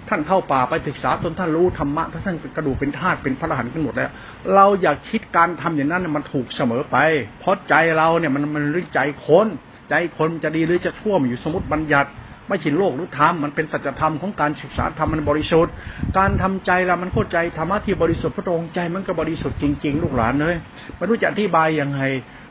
[0.10, 4.10] ท่านเข้าป่าไปศึกษาจนท่านรู้ธรรมะท่านกระดูกเป็นธาตุเป็นพระอรหันต์กันหมดแล้ว
[4.56, 6.98] เราอยากคิดการทำอย่างนั้นมันถูกเสมอไป
[7.40, 9.48] เพราะใจเราเนี่ยมันมันรื่องใจคน
[9.90, 12.10] ใจคนจะดีหรือจะชั่วมอยู่สมมติบัญญัติ
[12.50, 15.74] ไม่ใช่โลกหรือธรรมมันเป็นสัจธรรมของการศึกษาธรรมมันบริสุทธิ์
[16.18, 20.56] การทำใจเรามันเข้าใจธรรมะที่บริสุทธิ์พระองค์ใจมันก็บริสุทธิ์จริง ๆ ลูกหลานเลย
[20.96, 22.02] ไม่รู้จะอธิบายยังไง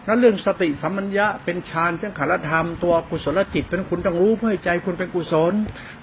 [0.08, 5.52] นั้นเรื่องสติสัมมัญญะเป็นฌานจังขารธรรมตัวกุศลจิตเป็นคุณต้องรู้เพื่อใจคุณเป็นกุศล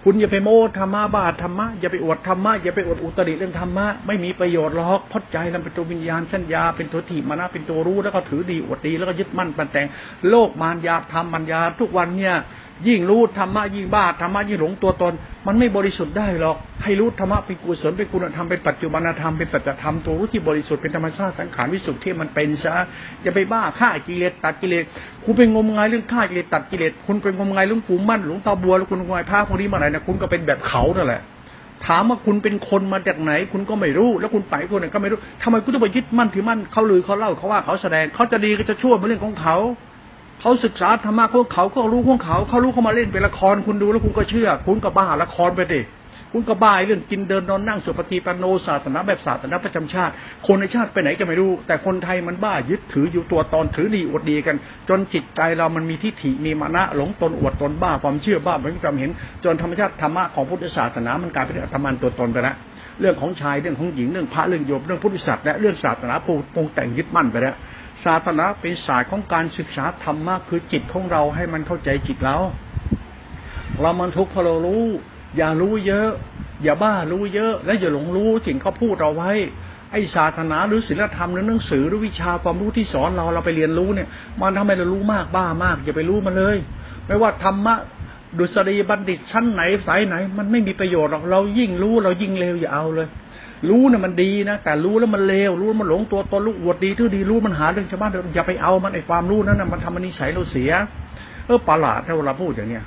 [0.03, 9.87] คุณอย่าไปโมธรรมะบาธรรมะอย่าไปอวดธรรมะอย่าไปอวดอุตริเรื่องธรรมะไม่มีประโยชน์หรอกพดใจเราเป็นตัววิญญาณสัญญาเป็นตัวถิมานะเป็นตัวรู้แล้วก็ถือดีอวดดีแล้วก็ยึดมั่นปันแต่ง
[10.29, 12.35] โลกมารยาธรรมมัญญาทุกวันเนี่ย
[12.87, 15.13] ยิ่งรู้ธรรมะยิ่งบ้าธรรมะยิ่งหลงตัวตน
[15.47, 22.75] มันไม่บริสุทธิ์ได้หรอก ให้รู้ธรรมะเป็นกุศลเป็นคุณธรรมเป็นปัจจุบันธรรมเป็นสัจธรรมตัวรู้ที่บริสุทธิ์เป็นธรรมชาติสังขารวิสุทธิ์ที่มันเป็นซะ
[23.23, 24.83] อย่าไปบ้าฆ่ากิเลสตัดกิเลส
[25.23, 31.21] คุณเป็นงมงายเรื่องฆ่ากิเลสตัดกิเลสคุณเป็นงมงายเรื่องปู่มั่นหลวงตาบัวแล้วคุณงมงายพระพวกนี้มาไหนนะคุณก็เป็นแบบเขานั่นแหละ
[31.85, 39.57] ถามว่าคุณเป็นคนมาจากไหน คุณก็ไม่รู้ แล้วคุณไปคนไหนก็ไม่รู้ทำไมคุณต้องไปยึดมั่นถือมั่นเขาลือเขาเล่าเขาว่าเขาแสดงเขาจะดีก็จะชั่วเป็นเรื่องของเขา
[40.41, 45.81] เขาศึกษาธรรมะพวกเขาก็รู้ของเขาเขารู้เขามาเล่นเป็นละครคุณดูแล้วคุณก็เชื่อ คุณก็บ้าละครไปดิ
[46.35, 50.13] คุณก็บ้าเรื่องกินเดินนอนนั่งสุปฏิปันโนศาสนาแบบศาสนาประจำชาติ
[50.47, 54.55] คนในชาติไปไหนก็ไม่รู้ แต่คนไทยมันบ้ายึดถืออยู่ตัวตอนถือดีอวดดีกัน
[54.89, 59.11] จนจิตใจเรามันมีทิฏฐิมีมานะหลงตนอวดตนบ้าความเชื่อบ้าไม่มีความเห็น
[59.43, 62.55] จนธรรมชาติธรรมะของพุทธศาสนามันกลายเป็นธรรมันตัวตนไปแล้ว
[63.01, 66.13] เรื่องของชายเรื่องของหญิงเรื่องพระเรื่องโยมเรื่องพุทธศาสนาและเรื่องศาสนา
[66.55, 67.55] ปรุงแต่งยึดมั่นไปแล้ว
[68.05, 72.37] ศาสนาเป็นศาสตร์ของการศึกษาธรรมะคือจิตของเราให้มันเข้าใจจิตเรา
[73.79, 74.83] เรามันทุกข์เพราะเรารู้
[75.37, 76.09] อย่ารู้เยอะ
[76.63, 79.31] อย่าบ้ารู้เยอะ และอย่าหลงรู้สิ่งเขาพูดเราไว้
[79.91, 84.07] ไอ้ศาสนาหรือศีลธรรมหรือหนังสือหรือวิชาความรู้ที่สอนเราเราไปเรียนรู้เนี่ย
[84.41, 86.57] มันทำให้เรารู้มากบ้ามาก อย่าไปรู้มันเลย
[87.07, 87.75] ไม่ว่าธรรมะ
[88.37, 93.07] ดุษฎีบัณฑิตชั้นไหนสายไหน มันไม่มีประโยชน์หรอกเรายิ่งรู้เรายิ่งเลวอย่าเอาเลย
[93.69, 100.71] รู้นะ่ะมันดีนะแต่รู้แล้วมันเลวรู้มันหลงตัวตนลูกอวดดีทื่อดีรู้มันหาเรื่องชาวบ้านอย่าไปเอามันไอความรู้นั้นนะมันทำมันนิสัยเราเสีย
[101.47, 102.83] เออประหลาดถ้าเวลาพูดอย่างเนี้ย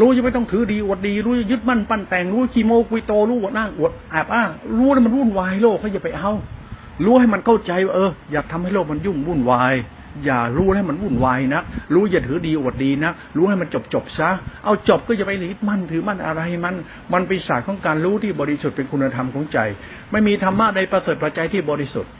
[0.00, 6.32] รู้จะไม่ต้องถือดีอวดดี รู้จะยึดมั่นปั้นแต่งรู้ขีโมกุยโตรู้อวดนั่งอวดแอบอ้างรู้แล้วมันวุ่นวายโลกเขาอย่าไปเอา
[7.04, 9.74] รู้ให้มันเข้าใจว่าเออ อยากทำให้โลกมันยุ่งวุ่นวาย
[10.24, 11.62] อย่ารู้ให้มันวุ่นวายนะ
[11.94, 14.30] รู้อย่าถือดีอวดดีนะรู้ให้มันจบจบซะ
[14.64, 16.74] เอาจบก็จะไปหลีดมั่นถือมั่นอะไรมัน
[17.12, 19.58] มันเป็นศาสตร์ของการรู้ที่บริสุทธิ์เป็นคุณธรรมของใจ
[20.12, 22.12] ไม่มีธรรมะใดประเสริฐประใจที่บริสุทธิ์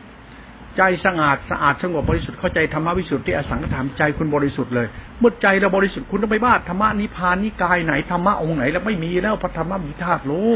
[0.77, 4.87] ใจสะอาดสะอาดสงบบริสุทธิ์เข้าใจธรรมวิสุทธิ์ที่อสังขถามใจคุณบริสุทธิ์เลย
[5.21, 10.51] เมื่อใจเราบริสุทธิ์คุณต้องไปบ้าธรรมะนิพพานนิกายไหนธรรมะองค์ไหนแล้วไม่มีแล้วพระธรรมะมีธาตุรู้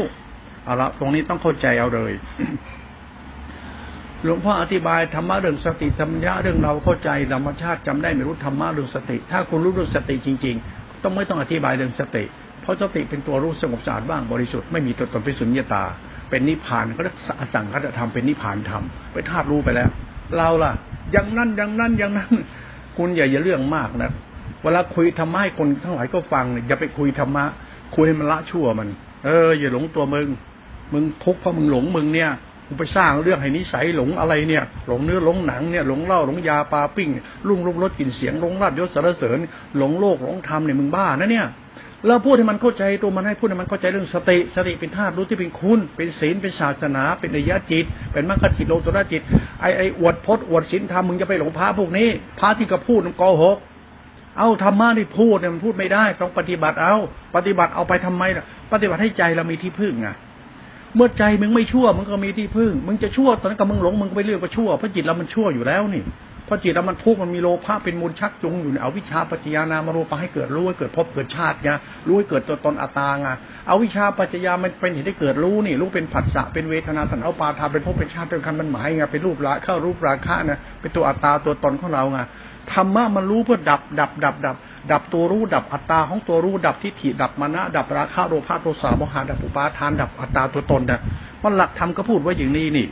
[0.65, 2.11] เอาละตรงนี้ต้องเข้าใจเอาเลย
[4.25, 12.23] หลวงพ่ออธิบายธรรมะเรื่องสติธรรมะเรื่องเราเข้าใจธรรมชาติจำได้ไม่รู้ธรรมะเรื่องสติ ถ้าคุณรู้เรื่องสติจริง ๆ ต้องไม่ต้องอธิบายเรื่องสติ
[12.61, 15.83] เพราะสติเป็นตัวรู้สงบสะอาดบ้างบริสุทธิ์ไม่มีตัวตนเป็นสุญญตา
[16.29, 17.17] เป็นนิพพานเขาเรียก
[17.53, 19.89] สั่งเขาจะทำเป็นนิพพานธรรมไปธาตุรู้ไปแล้ว
[20.37, 20.71] เราล่ะ
[21.11, 22.31] อย่างนั้นอย่างนั้นอย่างนั้น
[22.97, 24.11] คุณอย่าอย่าเรื่องมากนะ
[24.63, 27.45] เวลาคุยธรรมะให้คนทั้งหลายก็ฟังอย่าไปคุยธรรมะ
[27.95, 28.89] คุยให้มันละชั่วมัน
[29.25, 30.27] เอออย่าหลงตัวมึง
[30.93, 32.31] มึงทุกข์เพราะมึงหลงมึงเนี่ย
[32.71, 37.09] มึงไปสร้างเรื่องให้นิสัยหลงอะไรเนี่ย หลงเนื้อหลงหนังเนี่ยหลงเหล้าหลงยาปลาปิ้ง
[37.47, 39.37] ลุ่งลุกรสกลิ่นเสียงหลงราดยศสารเสริญ
[39.77, 41.47] หลงโลกหลงธรรมเนี่ยมึงบ้านะเนี่ย
[42.07, 49.21] เราพูดให้มันเข้าใจตัวมันให้พูดให้มันเข้าใจเรื่องสติสติเป็นธาตุรู้ที่เป็นคุณ เป็นศีลเป็นศาสนา เป็นอริยจิต เป็นมรรคจิตโลตระจิต
[49.61, 52.07] ไอไออวดพจน์อวดศีลธรรมมึงจะไปหลงพระพวกนี้
[52.39, 53.57] พระที่กระพูดมันโกหก
[54.37, 56.95] เอาธรรมะที่พูดเนี่ยมันพูดไม่ได้ ต้องปฏิบัติเอา
[57.35, 60.07] ปฏิบัติเอาไปทำไมล่ะ ปฏิบัติให้ใจเรามีที่พึ่งไง
[60.95, 66.03] เมื่อใจมึงไม่ชั่วมึงก็มีที่พึ่ง มึงจะชั่วตอนนั้นกับมึงหลงมึงก็ไปเรื่อยก็ชั่วเพราะจิตเรามันชั่วอยู่แล้วนี่
[66.45, 71.69] เพราะจิตเรามันทุกข์มันมีโลภะเป็นมูลชักจูงอยู่ในเอาวิชาปัจจยานามารูปะให้เกิดรู้ให้เกิดพบเกิดชาติไง
[72.07, 73.27] รู้ให้เกิดตัวตนอัตตาไง
[73.67, 82.19] เอาวิชาปัจจยามันเป็นเหตุให้เกิดรู้นี่รู้เป็นผัสสะเป็นเวทนาสันเอาปาทาเป็นพบเป็นชาติเป็นคำมันหมายไงเป็นรูปละเข้ารูปราคะนะเป็นตัวอัตตาตัวตนของเราไง
[82.73, 84.55] ธรรมะมันรู้เพื่อดับ ดับ ดับ ดับ
[84.91, 90.99] ดับตัวรู้ดับอัตตาของตัวรู้ดับทิฏฐิดับมานะดับราคะโลภะโทสะโมหะดับอุปาทาน ดับอัตตาตัวตนเนี่ย
[91.43, 92.87] มันหลักธรรมก็พูดไว้อย่างนี้นี่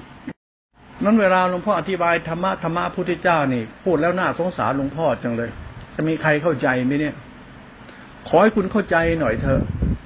[1.04, 5.50] นั้นเวลาหลวงพ่ออธิบายธรรมะธรรมะพุทธเจ้านี่ พูดแล้วน่าสงสารหลวงพ่อจังเลย
[5.96, 7.16] จะมีใครเข้าใจไหมเนี่ย
[8.28, 9.62] ขอให้คุณเข้าใจหน่อยเถอะ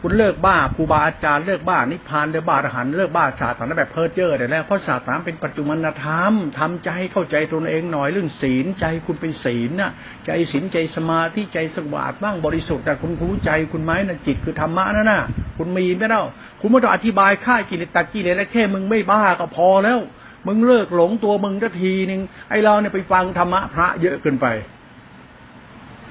[0.06, 9.92] คุณเลิกบ้าครูบาอาจารย์เลิกบ้านิพพานเลิกบ้าอรหันเลิกบ้าศาสนาแบบเพ้อเจ้อได้แล้วเพราะศาสนาเป็นปัจจุบันธรรมทำใจเข้าใจตนเองหน่อยเรื่องศีลใจคุณเป็นศีลน่ะ
[10.26, 15.24] ใจศีลใจสมาธิใจสว่างบ้างบริสุทธิ์แต่คุณรู้ใจคุณไหมนะจิตคือธรรมะนั่นน่ะ
[15.58, 16.24] คุณมีไม่เล่า
[16.60, 20.00] คุณไม่ต้องอธิบายค่ากิเลสตัดกิเลสแล้วแค่มึงไม่บ้าก็พอแล้ว
[20.48, 24.48] มึงเลิกหลงตัวมึงทัทีนึงไอเราเนี่ยไปฟังธรรมะพระเยอะเกินไป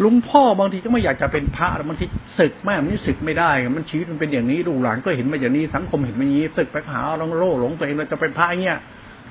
[0.05, 2.07] ลุงพ่อบางทีก็ไม่อยากจะเป็นพระบางที
[2.39, 8.79] ศึกแม่มันศึกไม่ได้ มันชีวิตมันเป็นอย่างนี้ลูกหลานก็เห็นมาอย่างนี้สังคมเห็นมาอย่างนี้ศึกไปหาเราโล่หลงตัวเองเราจะเป็นพระเงี้ย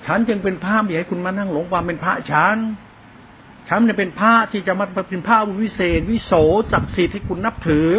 [0.05, 2.57] ฉันจึงเป็นพระไม่ให้คุณมานั่งหลงความเป็นพระฉัน
[3.69, 6.33] ฉันเนี่ยเป็นพระที่จะมาเป็นพระวิเศษ วิโส
[6.71, 7.89] ศักดิ์สิทธิ์ให้คุณนับถือ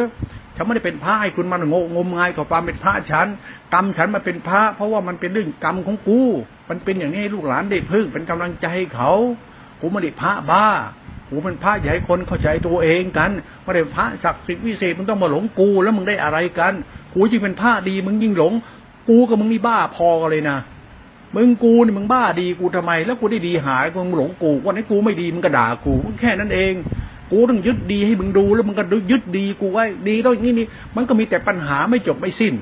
[0.57, 3.27] ฉันไม่ได้เป็นพระให้คุณมางงมงายต่อความเป็นพระฉัน
[3.75, 6.21] กรรมฉันมาเป็นพระ เพราะว่ามันเป็นเรื่องกรรมของกู
[6.69, 9.11] มันเป็นอย่างนี้ให้ลูกหลานได้พึ่งเป็นกำลังใจให้เขา
[9.81, 10.67] กูไม่ได้พระบ้า
[11.33, 13.31] กูเป็นพระใหญ่คนเข้าใจตัวเองกัน
[13.63, 16.75] ไม่ได้พระศักดิ์สิทธิ์วิเศษมึงต้องมาหลงกูแล้วมึงได้อะไรกัน
[17.15, 18.53] กูยิ่งเป็นพระดีมึงยิ่งหลง
[19.09, 20.59] กูกับมึงนี่บ้าพอกันเลยนะ
[21.37, 26.73] มึงกูนี่มึงบ้าดีกูทำไม แล้วกูได้ดีหายมึงหลงกูวันนี้กูไม่ดีมึงก็ด่ากูแค่นั้นเอง
[27.33, 30.67] กูต้องยึดดีให้มึงดูแล้วมึงก็ยึดดีกูไว้ดีต้องนี่นี่
[30.97, 32.55] มันก็มีแต่ปัญหาไม่จบไม่สิ้น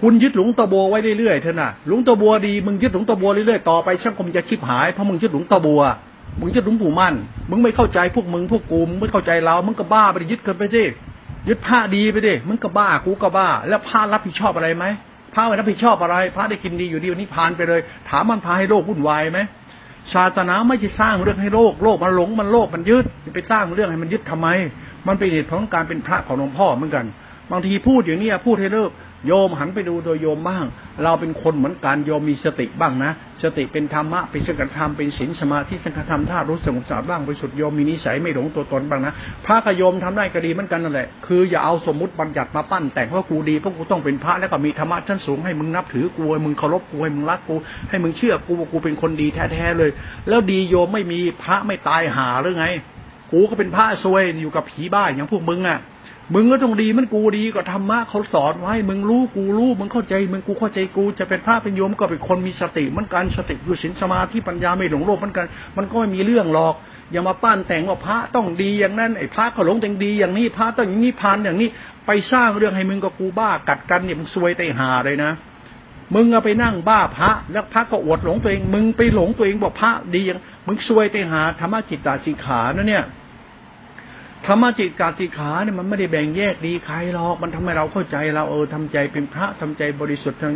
[0.00, 5.82] คุณยึดหลวงตะบัวไว้เรื่อยๆเถอะนะหลวงตะบัวดีมึงยึดหลวงตะบัวเรื่อยๆต่อไปช่างคมจะชิบหายเพราะมึงยึดหลวงตะบัว
[6.40, 7.14] มึงจะหลวงปู่มั่น
[7.50, 10.82] มึงไม่เข้าใจพวกมึงพวกกูมึงไม่เข้าใจเรา มึงก็บ้าไปยึดกันไปสิ
[11.48, 14.84] ยึดผ้าดีไปดิมึงก็บ้ากูก็บ้า แล้วผ้ารับผิดชอบอะไรไหม
[15.34, 19.40] ผ้าไม่รับผิดชอบอะไรพระได้กินดีอยู่ดีวันนี้ผ่านไปเลย ถามมันพาให้โลกวุ่นวายไหม
[20.14, 24.48] ศาสนาไม่ใช่สร้างเรื่องให้โลกโลกมันหลงมันโลภมันยึดไปสร้างเรื่องให้มันยึดทำไม
[25.06, 27.04] มันเป็นเหตุของการเป็นพระของหลวงพ่อเหมือนกัน
[27.50, 28.90] บางทีพูดอย่างนี้พูดให้เลิก
[29.26, 30.64] โยมหันไปดูโดยโยมบ้าง
[31.04, 39.12] เราเป็นคนเหมือนกันโยมมีสติบ้างนะสติเป็นธรรมะเป็นสังฆธรรมเป็นศีลสมาธิสังฆธรรมท่ารู้สงบสาบ้างไปสุดโยมมีนิสัยไม่หลงตัวตนบ้างนะ
[39.46, 47.54] พระกโยมทำได้ก็ดีเหมือนกันนั่นแหละคืออย่าเอาสมมติบัญญัติมาปั้นแต่งว่ากูดีเพราะกูต้องเป็นพระแล้วก็มีธรรมะชั้นสูงให้มึงนับถือกูให้มึงเคารพกูให้มึงรักกู
[47.90, 49.90] ให้มึงเชื่อกูว่ากูเป็นคนดีแท้ๆเลย
[50.28, 52.66] แล้วดีโยมไม่มีพระไม่ตายหาหรือไง
[53.32, 55.78] กูก็เป็นพระซวยอยู่กับผีบ้าอย่างพวกมึงอะ
[56.34, 66.74] มึงก็ต้องดีมันกูดีก็ธรรมะเขาสอนไว้ มึงรู้กูรู้มึงเข้าใจ มึงกูเข้าใจกูจะเป็นพระเป็นโยมก็เป็นคนมีสติมันการสติคือสินสมาธิปัญญาไม่หลงโลกมันกัน มันก็ไม่มีเรื่องหรอก
[67.12, 71.68] อย่ามาปั้นแต่งว่าพระต้องดีอย่างนั้นไอ้พระก็หลงแต่งดีอย่างนี้พระต้องอย่างนี้พานอย่างนี้
[72.06, 75.32] ไปสร้างเรื่องให้มึงกับกูบ้ากัดกันเนี่ยมึงซวยไตหาเลยนะ
[76.14, 83.04] มึงเอาไปนั่งบ้าพระ แล้วพระก็อวดหลงตัวเอง มึงไปหลงตัวเองบอกพระดีอย่างมึงซวยไตหาธรรมจิตตาสิขานะเนี่ย
[84.46, 90.54] ธรรมจิตกาติขาเนี่ยมันไม่ได้แบ่งแยกดีใครหรอกมันทำให้เราเข้าใจเราเออทำใจเป็นพระทำใจบริสุทธิ์ทาง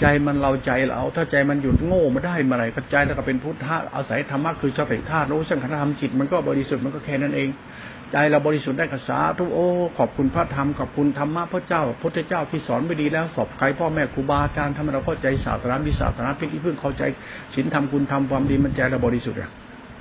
[0.00, 7.48] ใจมันเราใจเรา ถ้าใจมันหยุดโง่มาได้เมื่อไรก็ใจแล้วก็เป็นพุทธะอาศัยธรรมะคือสติธาตุรู้สังขารธรรมจิตมันก็บริสุทธิ์มันก็แค่นั้นเอง
[8.12, 9.66] ใจเราบริสุทธิ์ได้กษาทุกโอ้
[9.98, 17.02] ขอบคุณพระธรรมขอบคุณธรรมะพระเจ้าพระเจ้าที่สอนไม่ดีแล้วสอบใครพ่อแม่ครูบาอาจารย์ทำให้เราเข้าใจศาสนาวิศาสนาพิธีพึ่งเข้าใจ
[17.54, 19.50] ศีลธรรมคุณธรรมความดีมันใจเราบริสุทธิ์อะ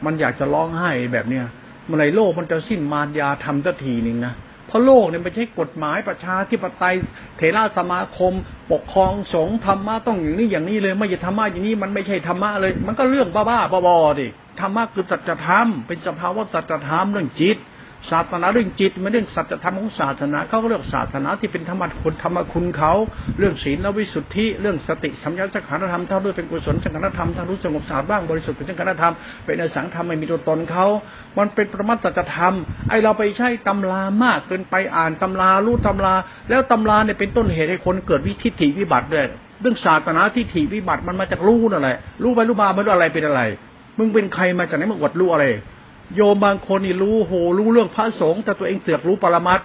[0.05, 1.45] มันอยากจะร้องไห้แบบเนี้ย
[1.87, 4.33] เมื่อไรโลกมันจะสิ้นมารยาทำสักทีหนึ่งนะ
[4.67, 6.95] เพราะโลกเนี่ยไม่ใช่กฎหมายประชาธิปไตย
[7.37, 8.33] เทราสมาคม
[8.71, 14.27] ปกครองสงฆ์ธรรมะต้องอย่างนี้อย่างนี้เลย ไม่ใช่ธรรมะอย่างนี้มันไม่ใช่ธรรมะเลย มันก็เรื่องบ้าๆบอๆดิ
[14.59, 17.57] ธรรมะคือสัจธรรมเป็นสภาวะสัจธรรมเรื่องจิต
[18.11, 22.91] ศาสนาเรื่องจิตไม่เรื่องสัจธรรมของศาสนาเขาก็เรื่องศาสนาที่เป็นธรรมะคุณธรรมคุณเขา
[23.39, 29.13] เรื่องศีลและวิสุทธิ เรื่องสติสัมยาสังขารธรรมเท่าด้วยเป็นกุศลสังขารธรรมทั้งรู้สงบสาบ้างบริสุทธิ์เป็นสังขารธรรม
[29.45, 30.85] เป็นอสังธรรมไม่มีตัวตนเขา
[31.37, 32.53] มันเป็นประมัตสัจธรรม
[32.89, 36.13] ไอเราไปใช้ตำรามากเกินไปอ่านตำรารู้ตำรา
[36.49, 39.25] แล้วตำราเนี่ยเป็นต้นเหตุให้คนเกิดวิทิฏฐิวิบัติด้วย
[39.61, 43.41] เรื่องศาสนาทิฏฐิวิบัติมันมาจากรู้นั่นแหละรู้ไปรู้มาไม่รู้อะไรเป็นอะไร
[43.97, 45.45] มึงเป็นใครมาจากไหนมึงอวดรู้อะไร
[46.15, 49.61] โยมบางคนนี่รู้โหรู้เรื่องพระสงฆ์แต่ตัวเองเสือกรู้ปรมัต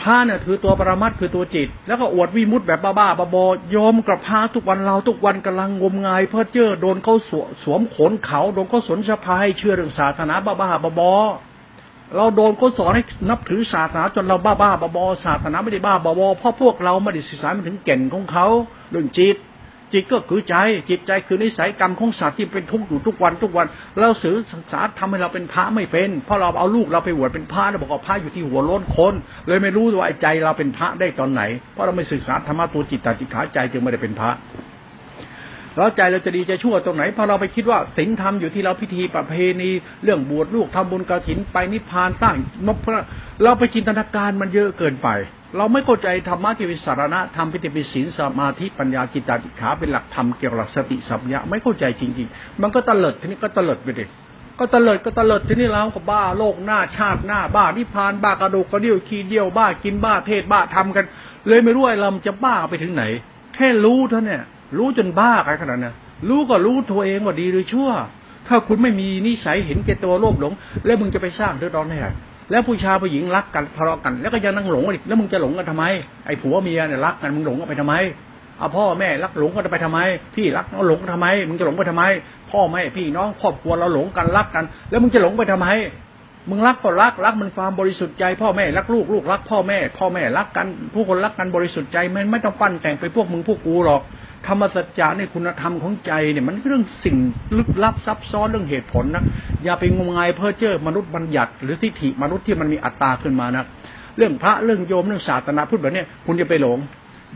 [0.00, 7.14] พระเนี่ยคือตัวปรมัตคือตัวจิต แล้วก็อวดวิมุตแบบบ้าๆบอๆโยมกับพระทุกวันเราทุกวันกำลังงมงาย เพื่อเจอโดนเขา
[7.62, 18.46] สวมขนเขาโดนเขาสนสะพายเชื่อเรื่องศาสนาบ้าๆบอๆเราโดนเขาสอนให้นับถือศาสนาจนเราบ้าๆบอๆศาสนาไม่ได้บ้าบอๆเพราะพวกเราไม่ได้ศึกษาถึงแก่นของเขา
[18.90, 19.36] เรื่องจิต
[19.92, 20.56] จิตก็คือใจ
[20.90, 23.66] จิตใจคือนิสัยกรรมของสัตว์ที่เป็นทุกข์อยู่ทุกวันทุกวัน
[24.00, 29.14] เราสื่อศึกษาทำให้เราเป็นพระไม่เป็น เพราะเราเอาลูกเราไปหวดเป็นพระแล้วบอกว่าพระอยู่ที่หัวโล้นคน
[29.46, 34.30] เลยไม่รู้ว่าใจเราเป็นพระได้ตอนไหน เพราะเราไม่ศึกษาธรรมะตัวจิตตติขาใจจึงไม่ได้เป็นพระ
[35.76, 39.70] แล้วใจเราจะดีจะชั่วตรงไหนพอเราไปคิดว่าศีลธรรมอยู่ที่เราพิธีประเพณี
[40.04, 42.78] เรื่องบวชลูกทำบุญกระถินไปนิพพานตั้งนพ
[43.42, 45.08] เราไปจินตนาการมันเยอะเกินไป
[45.56, 54.08] เราไม่เข้าใจธรรมะที่เป็นสารณะธรรมที่เป็นศีลสมาธิปัญญาจิตตาติขาเป็นหลักธรรมเกี่ยวกับสติสัมยาไม่เข้าใจจริงๆ มันก็ตะเลิดทีนี้ก็ตะเลิดไปเด็ก
[54.58, 61.04] ก็ตะเลิดก็ตะเลิดทีนี้เราก็บ้าโลกหน้าชาติหน้า บ้านิพานบ้ากระดูกกระเดี่ยวขี้เดียวบ้ากินบ้าเทศบ้าทำกัน
[61.48, 63.04] เลยไม่รู้ไอ้เราจะบ้าไปถึงไหน
[63.54, 64.38] แค่รู้เท่านี้
[64.78, 65.94] รู้จนบ้าไปขนาดนั้น
[66.28, 67.90] รู้ก็รู้ตัวเองว่าดีหรือชั่ว
[68.48, 70.52] ถ้าคุณไม่มีนิสัยเห็นแก่ตัวโลภหลง
[70.86, 75.84] แล้วมึงจะไปสร้างเรื่องร้อนให้ใแล้วผู้ชายผู้หญิงรักกันทะเลาะกัน แล้วก็ยังนั่งหลงกันอีกแล้วมึงจะหลงกันทำไม
[76.26, 77.94] ไอ้ผัวเมียเนี่ยรักกันมึงหลงกันไปทำไม
[78.58, 80.00] เอาพ่อแม่รักหลงกันไปทำไม
[80.34, 82.04] พี่รักน้องหลงกันทำไม มึงจะหลงไปทำไม
[82.50, 85.68] พ่อแม่พี่น้องครอบครัวเราหลงกันรักกัน แล้วมึงจะหลงไปทำไม
[86.50, 94.02] มึงรักก็รักรักมันความบริสุทธิ์ใจ พ่อแม่รักลูกลูกรัก พ่อแม่ พ่อแม่รักกัน ผู้คนรักกันบริสุทธิ์ใจมันไม่ต้องปั้นแต่งไปพวกมึงพวกกูหรอก
[94.48, 97.16] ธรรมสัจจะในคุณธรรมของใจเนี่ยมันเรื่องสิ่ง
[97.58, 99.24] ลึกลับซับซ้อนเรื่องเหตุผลนะ
[99.64, 103.64] อย่าไปงมงายเพ้อเจ้อมนุษย์บัญญัติ หรือทิฏฐิมนุษย์ที่มันมีอัตตาขึ้นมานะ
[104.16, 106.78] เรื่องพระเรื่องโยมเรื่องศาสนาพูดแบบนี้คุณจะไปหลง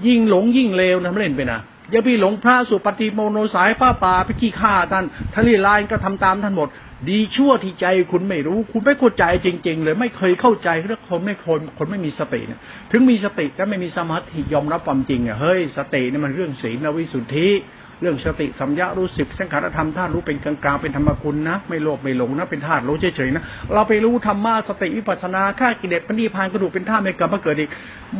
[0.06, 6.68] ยิ่งหลงยิ่งเลวนะไม่เล่นไปนะอย่าไปหลงพระสุปฏิโมโนสายป้าป่าไปขี้ข้าท่านทะเลลายก็ทำตามท่านหมด
[7.08, 12.60] ดีชั่วที่ใจคุณไม่รู้ คุณไม่เข้าใจจริง ๆ เลยไม่เคยเข้าใจเรื่องคนไม่คนคนไม่มีสติเนี่ย
[12.90, 17.48] ถึงมีสติแต่ไม่มีสมาธิยอมรับความจริงอะเฮ้ยสตินี่มันเรื่องศีลวิสุทธิ
[18.00, 23.42] เรื่องสติสัมยารู้สึกสังขารธรรมธาตุรู้เป็นกลางๆเป็นธรรมคุณนะ ไม่โลภไม่หลงนะเป็นธาตุรู้เฉยๆนะ
[23.74, 27.70] เราไปรู้ธรรมะสติวิปัสสนาข้ากิเลสปณิพานกระดูกเป็นธาตุไม่กลับมาเกิดอีก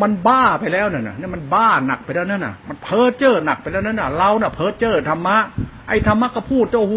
[0.03, 5.37] มันบ้าไปแล้วน่ะนะนี่มันบ้าหนักไปแล้วนั่นน่ะ มันเพ้อเจ้อหนักไปแล้วนั่นน่ะเราน่ะเพ้อเจ้อธรรมะ
[5.88, 6.97] ไอ้ธรรมะก็พูดโอ้โห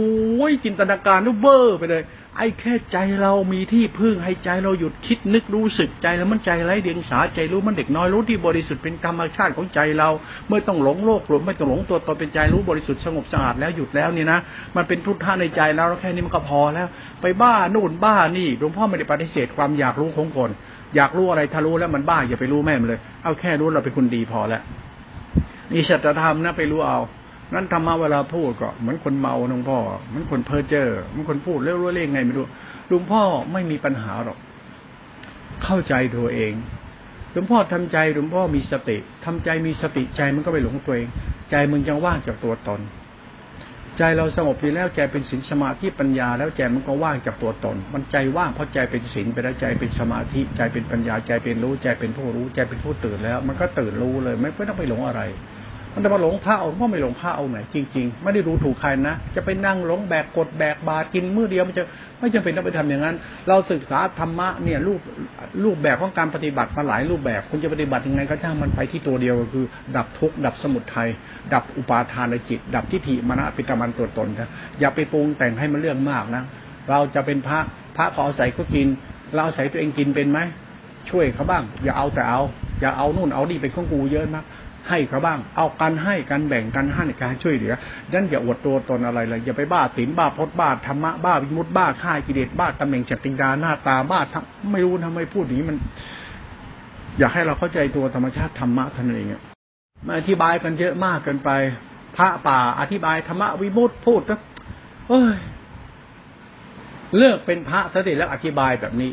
[0.64, 2.04] จินตนาการนู่เบ้อไปเลย
[2.38, 10.10] ไอ้แค่ใจเรามีที่พึ่งให้ใจเราหยุดคิดนึกรู้สึกใจแล้วมันใจไร้เดียงสาใจรู้มันเด็กน้อยรู้ที่บริสุทธิ์เป็นธรรมชาติของใจเรา
[10.48, 14.40] เมื่อต้องหลงโลกหลงไม่ต้องหลงตัวตนเป็นใจรู้บริสุทธิ์สงบสะอาดแล้วหยุดแล้วนี่นะ
[14.76, 16.88] มันเป็นพุทธะในใจแล้วแค่นี้มันก็พอแล้ว
[17.22, 20.50] ไปบ้านู่นบ้านี่หลวงพ่อไม่ได้ปฏิเสธความอยากรู้ของคน
[20.96, 24.62] อยากรู้อะไรถ้ารู้แล้วมันบ้าอย่าไปรู้แม่มันเลย เอาแค่รู้เราเป็นคนดีพอแล้ว
[25.72, 27.00] นี่สัจธรรมนะไปรู้เอา
[27.54, 32.46] นั้นธรรมะเวลาพูดก็เหมือนคนเมาหลวงพ่อเหมือนคนเพ้อเจ้อเหมือนคนพูดเรื่อยๆเรื่อยไงไม่รู้
[32.88, 33.22] หลวงพ่อ
[33.54, 34.38] ไม่มีปัญหาหรอก
[35.64, 36.54] เข้าใจตัวเอง
[37.32, 41.08] หลวงพ่อทำใจหลวงพ่อมีสติทำใจมีสติใจมันก็ไปหลงตัวเอง
[41.52, 42.82] ใจมึงจังว่างจากตัวตน
[43.98, 55.22] ใจเราสงบดีแล้วใจเป็นศีลสมาธิปัญญา แล้วใจมันก็ว่างจากตัวตน มันใจว่างเพราะใจเป็นศีลไปแล้วใจเป็นสมาธิ ใจเป็นปัญญาใจเป็นรู้ใจเป็นผู้รู้ใจเป็นผู้ตื่นแล้ว มันก็ตื่นรู้เลยไม่ต้องไปหลงอะไร
[55.96, 61.84] มันจะมาหลงพระเอาก็ไม่หลงพระเอาไหนจริง ๆ ไม่ได้รู้ถูกใครนะ จะไปนั่งหลงแบกกดแบกบาตรกินมื้อเดียวมันจะ
[62.20, 63.16] ไม่จำเป็นต้องไปทำอย่างนั้น
[63.48, 65.00] เราศึกษาธรรมะเนี่ยรูป
[65.64, 71.10] รูปแบบของการปฏิบัติมาหลายรูปแบบ คุณจะปฏิบัติยังไงก็ช่างมันไปที่ตัวเดียวก็คือ ดับทุกข์ดับสมุทัย
[71.54, 76.44] ดับอุปาทานในจิต ดับทิฏฐิมรณะปิตมันตัวตนนะอย่าไปปรุงแต่งให้มันเรื่องมากนะ
[76.90, 77.60] เราจะเป็นพระ
[77.98, 78.88] พระขอใส่ก็กิน
[79.36, 80.40] เราใส่ตัวเองกินเป็นไหม
[81.10, 82.42] ช่วยเขาบ้าง อย่าเอาแต่เอา
[82.82, 84.46] อย่าเอานู่นเอานี่เป็นของกูเยอะมาก
[84.90, 87.74] ให้เขาบ้าง เอากันให้กันแบ่งกันให้การช่วยเหลือ
[88.14, 95.78] นั่นอย่าอวดตัวตนอะไรเลยอย่าไปบ้าศีลบ้าพจน์บ้าธรรมะบ้าวิมุตบ้าข่ายกิเลสบ้าตำแหน่งจัติงดาหน้าตาบ้าทั้งไม่รู้ทำไมพูดนี้มัน
[97.20, 99.28] อยากให้เราเข้าใจตัวธรรมชาติธรรมะท่านเอง
[100.06, 101.50] มาอธิบายกันเยอะมากเกินไป
[102.18, 104.36] พระป่าอธิบายธรรมะวิมุตพูดก็
[105.10, 105.38] เอ้ย
[107.18, 109.12] เลิกเป็นพระสติแล้วอธิบายแบบนี้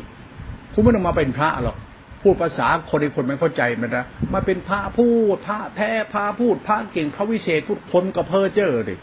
[0.73, 1.77] คุณไม่ต้องมาเป็นพระหรอก
[2.21, 8.95] พูดภาษาคนในคนไม่เข้าใจมันนะมาเป็นพระพูดพระแท้พระพูดพระเก่งพระวิเศษพูดคนก็เพ้อเจ้อดิ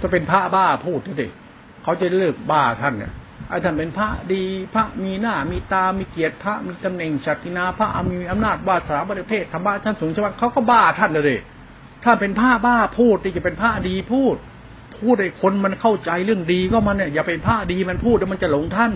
[0.00, 1.28] จะเป็นพระบ้าพูดดิ
[1.82, 3.12] เขาจะเลิกบ้าท่านเนี่ย
[3.48, 4.42] ไอ้ท่านเป็นพระดี
[4.74, 11.38] พระมีหน้ามีตา มีเกียรติพระมีตำแหน่งศักดินาพระมีอำนาจวาสนาบริเพศธรรมะท่านสูงชวาเขาก็บ้าท่านเลย
[12.04, 14.36] ถ้าเป็นพระบ้าพูดที่จะเป็นพระดีพูด
[14.98, 18.92] พูดให้คนมันเข้าใจเรื่องดีก็มันเนี่ยอย่าเป็นพระดีมันพูดแล้วมันจะหลงท่าน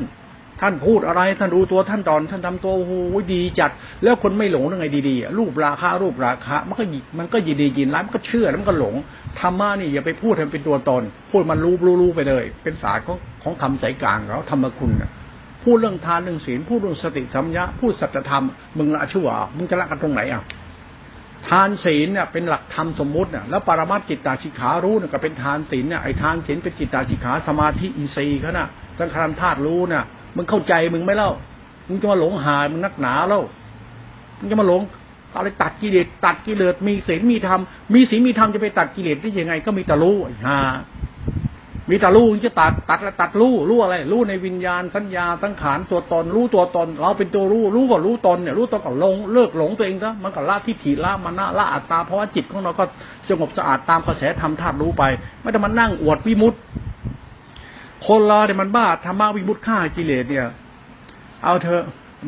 [0.61, 2.93] ท่านพูดอะไร ท่านดูตัวท่านตอน ท่านทำตัวโอ้โห
[3.33, 3.71] ดีจัด
[4.03, 6.85] แล้วคนไม่หลงยังไงดีๆรูปราคารูปราคามันก็
[7.19, 8.95] มันก็ยินดียินร้ายมันก็เชื่อแล้วมันก็หลง
[9.41, 14.93] ธรรมะนี่อย่าไปพูดให้เป็นตัวตน พูดมันรู้รู้รู้ไปเลย เป็นศาสตร์ของของคำสายกลางเขาธรรมคุณ
[15.65, 18.45] พูดเรื่องทานเรื่องศีลพูดเรื่องสติสัมยาพูดสัจธรรม
[18.79, 20.43] มึงละชั่วมึงจะละกันตรงไหนอะ
[21.49, 30.05] ทานศีลเนี่ยเป็นหลักธรรมสมมุติเนี่ยแล้วปรมัตจิตตาชิขารู้เนี่ยก็เป็นทานศีลเนี่ยไอ้ทานศีลเป็นจิตตาชิขาสมาธิอินทรีย์เขาน่ะสังขารธาตุรู้เนี่ย
[30.37, 31.31] มึงเข้าใจมึงไหมเล่า
[31.89, 33.41] มึงจะมาหลงหายมึงนักหนาเล่า
[34.39, 34.83] มึงจะมาหลง
[35.37, 37.61] อะไรตัดกิเลสตัดกิเลสมีศีลมีธรรม
[37.95, 40.17] มีศีลมีธรรมจะไปตัดกิเลสได้ยังไง ก็มีแต่รู้
[40.49, 40.61] ฮะ
[41.91, 52.85] มีแต่รู้จะตัดตัดแล้วตัดรู้รู้อะไร รู้ในวิญญาณสัญญาสังขารตัวตน รู้ตัวตน เราเป็นตัวรู้รู้ก็รู้ตนเนี่ยรู้ตนก็ลงเลิกหลงตัวเองซะมันก็ละทิฏฐิละมานะละอัตตาเพราะว่าจิตของเราก็
[53.29, 55.03] สงบสะอาดตามกระแสธรรมธาตุรู้ไป
[55.43, 56.55] ไม่ต้องมานั่งอวดวิมุต
[58.07, 60.47] คนเราเนี่ยมันบ้าธรรมะวิมุตฆ่ากิเลสเนี่ย
[61.45, 61.83] เอาเถอะ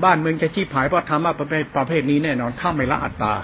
[0.05, 3.35] บ้านเมืองจะชีพหายเพราะธรรมะประเภทประเภทนี้แน่นอนถ้าไม่ละอัตตา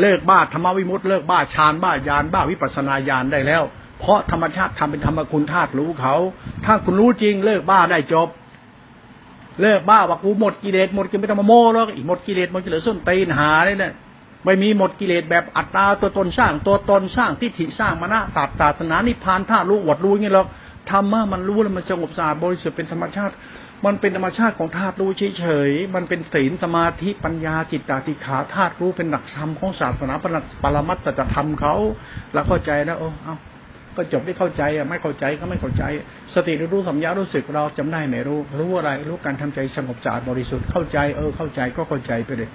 [0.00, 3.62] เลิกบ้าธรรมวิมุตเลิกบ้าฌานบ้ายานบ้าวิปัสนาญาณได้แล้ว
[4.00, 6.14] เพราะธรรมชาติทำเป็นธรรมคุณธาตุรู้เขา
[6.64, 8.28] ถ้าคุณรู้จริง เลิกบ้าได้จบ
[9.62, 13.92] เลิกบ้าว่ากูหมดกิเลสหมดกิเลสไม่ต้องมาโม้แล้วอีกหมดกิเลสหมดกิเลสส้นตีนหาเนี่ย
[14.44, 18.16] ไม่มีหมดกิเลสแบบอัตตาตัวตนสร้างตัวตนสร้างทิฏฐิสร้างมณฑ
[18.60, 20.46] ศาสนานิพพานธาตุรู้อวดรู้อย่างนี้หรอก
[20.90, 23.34] ธรรมะมันรู้แล้วมันสงบสะอาดบริสุทธิ์เป็นธรรมชาติ
[23.86, 30.14] มันเป็นธรรมชาติของธาตุรู้เฉยๆมันเป็นศีลสมาธิปัญญาจิตตาติขาธาตุรู้เป็นหลักธรรมของศาสนา
[30.62, 31.74] ปรมัตตธรรมเขา
[32.32, 33.36] แล้วเข้าใจแล้วโอ้เอา
[33.96, 35.84] ก็จบได้เข้าใจอะไม่เข้าใจก็ไม่เข้าใจ
[36.34, 42.50] สติรู้สัมยารู้สึกเราจำได้ไม่รู้ รู้อะไรรู้การทำใจสงบสะอาดบริสุทธิ์เข้าใจเออเข้าใจก็เข้าใจไปเลย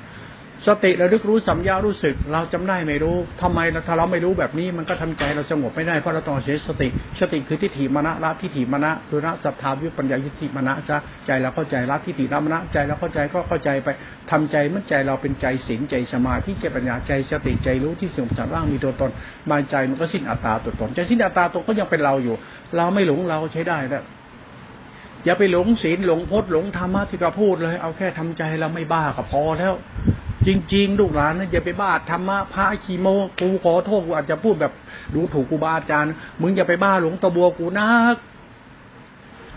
[0.67, 6.88] สติระลึกรู้สัมยารู้สึก เราจำได้ไม่รู้ทำไมถ้าเราไม่รู้แบบนี้มันก็ทำใจเราสงบไม่ได้เพราะเราต้องเสียสติ
[7.19, 13.88] สติคือทิฏฐิมณะละทิฏฐิมณะคือละศรัทธาวิปัญญาทิฏฐิมณะซะใจเราเข้าใจละทิฏฐิละมณะใจเราเข้าใจก็เข้าใจไป
[14.32, 19.12] ทำใจมันใจเราเป็นใจศีลใจสมาธิใจปัญญาใจสติใจรู้ที่สงบสารร่างมีตัวตน
[19.50, 22.36] มาใจมันก็สิ้นอัตตาตัวตนใจสิ้นอัตตาตัวก็ยังเป็นเราอยู่
[22.78, 24.04] เราไม่หลงเราใช้ได้แล้ว
[25.26, 29.74] อย่าไปหลงศีลหลงพจน์หลงธรรมะที่กระพูดเลย เอาแค่ทำใจเราไม่บ้าก็พอแล้ว
[30.47, 33.08] จริงๆ ลูกหลานนะอย่าไปบ้าธรรมะพระคีโม
[33.39, 34.73] กูขอโทษกูอาจจะพูดแบบ
[35.13, 38.15] ดูถูกกูบาอาจารย์มึงอย่าไปบ้าหลวงตะบัวกูนัก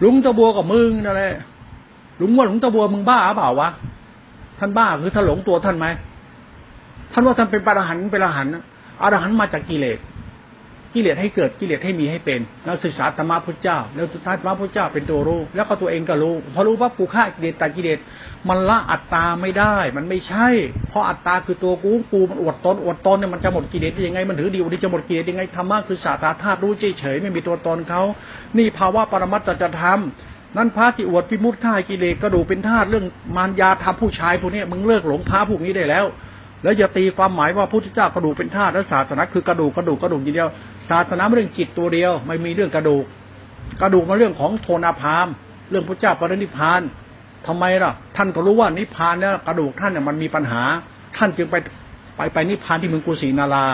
[0.01, 1.35] หลวงตะบัวกับมึงนั่นแหละ
[2.19, 3.69] หลวงว่าหลวงตะบัวมึงบ้าเปล่าวะ
[4.59, 5.87] ท่านบ้าคือท่านหลงตัวท่านไหม
[7.13, 8.47] ท่านว่าท่านเป็นปรหันเป็นอรหัน
[9.03, 9.99] อรหันมาจากกิเลส
[10.95, 17.99] กิเลสให้เกิดกิเลสให้มีให้เป็นเราศึกษาธรรมะพุทธเจ้า แล้วสุดท้ายธรรมะพุทธเจ้าเป็นตัวรู้ แล้วก็ตัวเองก็รู้พอรู้ว่ากูฆ่ากิเลสแตัดกิเลส
[18.49, 20.49] มันละอัตตาไม่ได้ มันไม่ใช่
[20.89, 28.03] เพราะอัตตาคือตัวกูกูมันอวดตนอวดตนเนี่ยมันจะหมดกิเลสได้ยังไงมันถือดีวที่จะหมดกิเลสยังไงธรรมะคือศาสตราธาตุรู้เฉยๆไม่มีตัวตนเขา
[28.57, 33.05] นี่ภาวะปรมัตจะทำนั่นพระที่อวดพิมุตท่ากิเลสกระดูเป็นธาตุเรื่อง
[33.37, 36.07] มารยาทำผู้ชายพวกนี้มึงเลิกหลงพระพวกนี้ได้แล้ว
[36.63, 40.49] แล้วอย่าตีความหมายว่าพุทธเจ้ากระดูกเป็นธาตุและศาสนาคือกระดูกกระดูกกระดูกอย่างเดียว
[40.91, 43.05] ศาสนาเรื่องจิตตัวเดียว ไม่มีเรื่องกระดูก
[43.83, 45.27] กระดูกมาเรื่องของโทนาพาม
[45.71, 46.81] เรื่องพระเจ้าปรินิพาน
[47.47, 50.63] ทำไมล่ะ ท่านก็รู้ว่านิพานเนี่ยกระดูกท่านเนี่ยมันมีปัญหา
[51.17, 51.57] ท่านจึงไป
[52.17, 53.67] ไปไปนิพานที่เมืองกุสินารา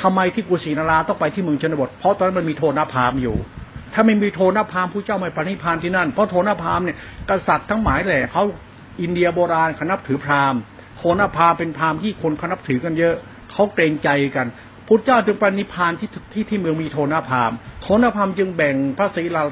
[0.00, 3.36] ทำไมที่กุสินาราต้องไปที่เมืองชนบท เพราะตอนนั้นมันมีโทนาพามอยู่
[3.94, 6.96] ถ้าไม่มีโทนาพามผู้เจ้าไม่ปณิพานที่นั่น เพราะโทนาพามเนี่ย
[7.30, 8.42] กษัตริย์ทั้งหมายแหละเขา
[9.02, 10.60] อินเดียโบราณเขานับถือพราหมณ์
[10.96, 13.14] โคนพาเป็นพราหมณ์ที่คนเขานับถือกันเยอะ
[13.52, 14.46] เขาเกรงใจกัน
[14.86, 19.42] พุทธเจ้าจึงปณิพานที่ที่ที่เมืองมีโทนพามโทนพามจึงแบ่งพระศรีลา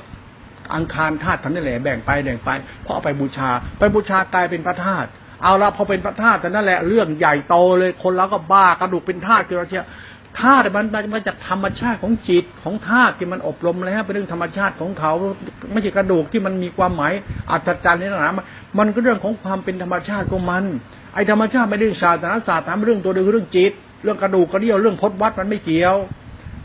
[0.75, 2.51] อังคารธาตุทั้งนั้นแหละแบ่งไปแบ่งไป
[2.83, 5.09] เพราะเอาไปบูชา ไปบูชากลายเป็นพระธาตุ
[5.43, 9.87] เอาละพอเป็นพระธาตุแต่นั่นแหละเรื่องใหญ่โตเลยคนเราก็บ้ากระดูกเป็นธาตุเกิดเชีย
[10.41, 15.13] ธาตุมันมาจากธรรมชาติของจิตของธาตุที่มันอบรมแล้วเป็นเรื่องธรรมชาติของเขา
[15.73, 17.13] ไม่ใช่กระดูกที่มันมีความหมาย
[17.51, 18.31] อัศจรรย์ในหนา
[18.79, 20.65] มันก็เรื่องของความเป็นธรรมชาติของมัน
[21.15, 23.73] ไอ้ธรรมชาติไม่ได้ศาสนาศาสตร์ทำเรื่องตัวเดียวเรื่องจิต
[24.03, 25.97] เรื่องกระดูกกระเดี่ยวเรื่องพจวัดมันไม่เกี่ยว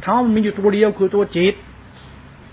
[0.01, 1.53] เท้ามันมีอยู่ตัวเดียวคือตัวจิต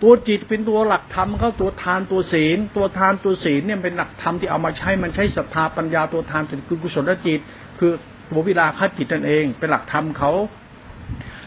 [0.02, 7.40] ตัวจิตเป็นตัวหลักธรรมเขาตัวทานตัวศีล ตัวทานตัวศีลเนี่ยเป็นหลักธรรมที่เอามาใช้มันใช้ศรัทธาปัญญาตัวทานเป็นคือกุศลจิต
[7.78, 7.92] คือ
[8.30, 10.32] ตัววิลาคจิตนั่นเอง เป็นหลักธรรมเขา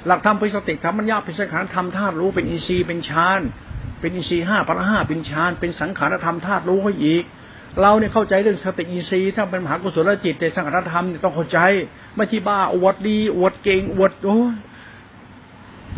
[0.08, 3.42] หลักธรรมเป็นสติธรรมมัญญาเป็นสังขารธรรมธาตุรู้เป็นอินทรีย์เป็นฌาน
[4.00, 7.24] เป็นอินทรีย์ห้าพละห้าเป็นฌานเป็นสังขารธรรมธาตุรู้ให้อีก
[7.82, 11.60] เราเนี่ยเข้าใจเรื่องสติอินทรีย์ถ้าเป็นมหากุศลจิตในสังขารธรรมเนี่ยต้องเข้าใจ
[12.16, 14.40] ไม่ใช่บ้าอวดดีอวดเก่งอวดโอ้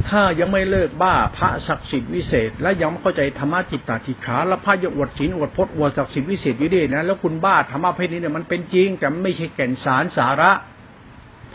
[0.09, 10.51] ถ้ายังไม่เลิกบ้าพระศักดิ์สิทธิ์วิเศษ และยังไม่เข้าใจธรรมะจิตตาจิขาแล้วพระยังอวดศีลอวดพจน์อวดศักดิ์สิทธิ์วิเศษอยู่ดีนะแล้วคุณบ้าธรรมะเพศนี้เนี่ยมันเป็นจริงแต่ไม่ใช่แก่นสารสาระ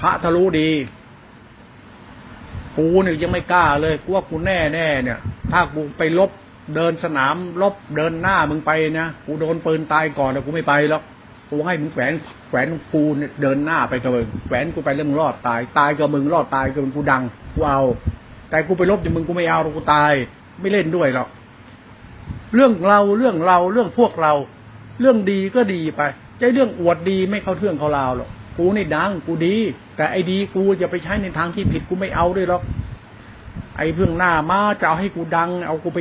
[0.01, 0.70] พระทะลุดี
[2.79, 5.18] กูเนี่ยยังไม่กล้าเลยกูว่ากูแน่แน่เนี่ย
[5.53, 6.31] ถ้ากูไปลบ
[6.74, 8.70] เดินสนามลบเดินหน้ามึงไป
[9.01, 11.03] นะกูโดนปืนตายก่อนแต่กูไม่ไปหรอก
[11.51, 12.12] กูให้มึงแขวน
[12.49, 17.22] แขวนกูเนี่ยเดินหน้าไปกับมึงแขวนกูไปแล้วมึงรอดตาย ตายกับมึงรอดตายกับมึงกูดัง
[17.55, 17.83] กูเอา
[18.51, 20.12] แต่กูไปลบอย่างมึงกูไม่เอากูตาย
[20.61, 21.29] ไม่เล่นด้วยหรอก
[22.55, 24.33] เรื่องเราเรื่องเราเรื่องพวกเรา
[25.01, 26.03] เรื่องดีก็ดีไป
[26.39, 29.57] ใจเรื่องอวดดีไม่เข้าเทื่องเขาลาวหรอกกูนี่ดังกูดี
[29.97, 32.62] แต่ไอ้ดีกูจะไปใช้ในทางที่ผิดกูไม่เอาด้วยหรอก
[33.78, 36.01] ไอ้เพื่องหน้ามาจะเอาให้กูดัง เอากูไป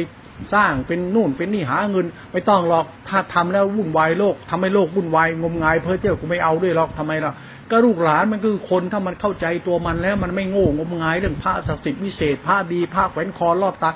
[0.54, 7.34] สร้างเป็นนู่นเป็นนี่หาเงิน ไม่ต้องหรอกถ้าทำแล้ววุ่นวายโลกทำให้โลกวุ่นวายงมงายเพ้อเจ้ากูไม่เอาด้วยหรอกทำไมล่ะ
[7.72, 13.92] ก็ลูกหลานมันคือคนถ้ามันเข้าใจตัวมันแล้วมันไม่โง่งมงายเรื่องพระศักดิ์สิทธิ์วิเศษพระดีพระแขวนคอรอบตา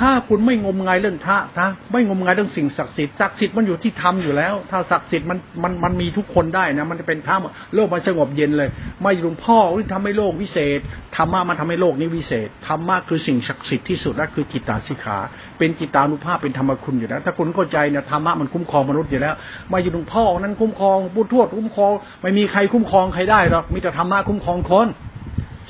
[0.00, 7.36] ถ้าคุณไม่งมงายเรื่องพระนะไม่งมงายเรื่องสิ่งศักดิ์สิทธิ์ศักดิ์สิทธิ์มันอยู่ที่ธรรมอยู่แล้ว ถ้าศักดิ์สิทธิ์มันมันมันมีทุกคนได้นะ มันจะเป็นพระ
[7.74, 8.68] โลกมันสงบเย็นเลย
[9.02, 10.80] ไม่หลวงพ่อที่ทำให้โลกวิเศษ
[11.16, 15.18] ธรรมะมันทำให้โลกนี้วิเศษธรรมะคือสิ่งศักดิ์สิทธิ์ที่สุดและคือจิตตาสิขา
[15.58, 19.34] เป็นจิตตานุภาพเป็นธรรมคุณอยู่แล้วถ้าคุณเข้าใจเนี่ยธรรมะมันคุ้มครองมนุษย์อยู่แล้ว
[19.72, 21.92] มาอยู่หลวงพ่อนั้นคุ้มครองพุทธทวดคุ้มครอง
[22.22, 24.88] ไม่มีใครคุ้มครองใครได้หรอกมีแต่ธรรมะคุ้มครองคน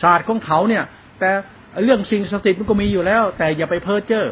[0.03, 0.85] ศาสตร์ของเขาเนี่ย
[1.21, 1.31] แต่
[1.85, 4.27] เรื่องสิ่งศักดิ์สิทธิ์มันก็มีอยู่แล้ว แต่อย่าไปเพ้อเจ้อ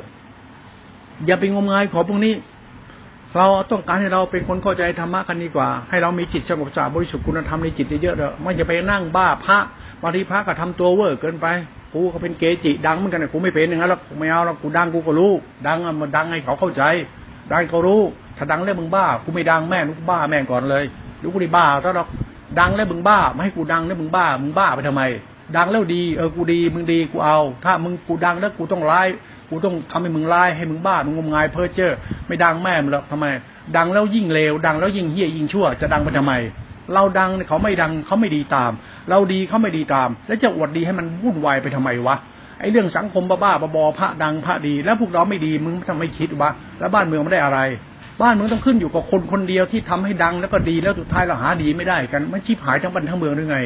[1.26, 2.34] อย่าไปงมงายขอพวกนี้
[3.36, 9.58] เราต้องการให้เราเป็นคนเข้าใจธรรมะกันดีกว่า ให้เรามีจิตสงบสะอาดบริสุทธิ์คุณธรรมในจิตเยอะๆเด้อไม่จะไปนั่งบ้าพระ
[10.02, 11.46] บางทีพระก็ทำตัวเวอร์เกินไป
[11.92, 15.32] กูก็เป็นเกจิดังเหมือนกันนะกูไม่เป็นอย่างนั้นหรอกไม่เอาหรอกกูดังกูก็รู้
[15.66, 16.82] ดังมันดังให้เขาเข้าใจ
[17.52, 18.00] ดังเขารู้
[18.36, 20.84] ถ้าดังแล้วมึงบ้ากูไม่ดังแม่นุกบ้าแม่ก่อนเลย
[21.22, 22.08] ลูกกูนี่บ้าถ้าหรอก
[22.60, 25.02] ดังแล้วมึงบ้าไม่ให้กูดังแล้วมึงบ้ามึงบ้าไปทำไม
[25.56, 29.08] ดังแล้วดีเออกูดีมึงดีกูเอา ถ้ามึงกูดังแล้วกูต้องร้าย
[29.50, 31.92] กูต้องทำให้มึงร้ายให้มึงบ้ามึงงมงายเพ้อเจ้อ
[32.26, 33.26] ไม่ดังแม่มึงหรอกทำไม
[33.76, 36.32] ดังแล้วยิ่งเลวดังแล้วยิ่งเฮี้ยยิ่งชั่ว จะดังไปทำไม
[36.94, 38.72] เราดังเขาไม่ดังเขาไม่ดีตาม
[39.10, 42.16] เราดีเขาไม่ดีตาม แล้วจะอวดดีให้มันวุ่นวายไปทำไมวะ
[42.60, 47.60] ไอ้เรื่องสังคมบ้าๆบอพระดังพระดี แล้วพวกเราไม่ดีมึงทำไม่คิดวะแล้วบ้านเมืองไม่ได้อะไร
[48.22, 53.58] บ้านเมืองต้องขึ้นอยู่กับคนคนเดียวที่ทำให้ดังแล้วก็ดีแล้วสุดท้ายเราหาดีไม่ได้กันมันชิบหายทั้งบ้านทั้งเมืองหรือไง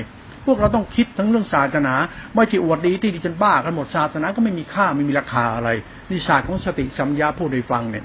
[0.50, 1.94] วกเราต้องคิดทั้งเรื่องศาสนา
[2.34, 5.70] ไม่ใช่อวดดีที่ดีจนบ้ากันหมดศาสนาก็ไม่มีค่าไม่มีราคาอะไร
[6.10, 8.04] นิสาสของสติสัมยาผู้ใดฟังเนี่ย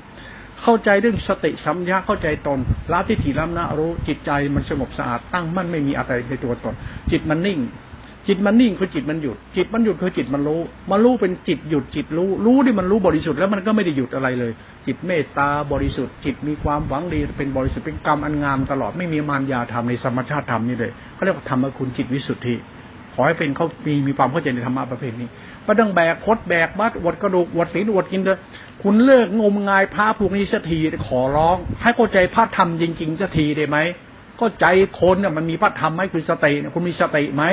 [0.62, 2.60] เข้าใจเรื่องสติสัมยาเข้าใจตน
[2.92, 6.76] ละทิฏฐิล้ำนะรู้จิตใจมันสงบสะอาดตั้งมั่นไม่มีอะไรในตัวตน
[7.12, 7.60] จิตมันนิ่ง
[8.28, 10.62] จิตมันนิ่งคือจิตมันหยุด จิตมันหยุดคือจิตมันรู้
[10.92, 14.52] มันรู้เป็นจิตหยุดจิตรู้ รู้ที่มันรู้บริสุทธิ์แล้วมันก็ไม่ได้หยุดอะไรเลย
[14.86, 22.56] จิตเมตตาบริสุทธิ์ จิตมีความหวังดีเป็นบริสุทธิ์เป็นกรรมอันงามตลอดไม่มีมารยาธรรมในสมชาติธรรมนี่เลยเขาเรียกว่าธรรมคุณจิตวิสุทธิ
[23.14, 25.28] ขอให้เป็นเขามีมีความเข้าใจในธรรมะประเภทนี้
[25.64, 28.38] ไม่ต้องแบกคดแบกบัดอวดกระดูกอวดศีลอวดกินเลย
[28.84, 33.78] คุณเลิกงมงายพระพวกนี้สักทีขอร้อง ให้เข้าใจพระธรรมจริงๆสักทีได้ไหม
[34.40, 34.66] ก็ใจ
[35.00, 37.44] คนเนี่ยมันมีพระธรรมไหมคือสติเนี่ยคุณมีสติไหม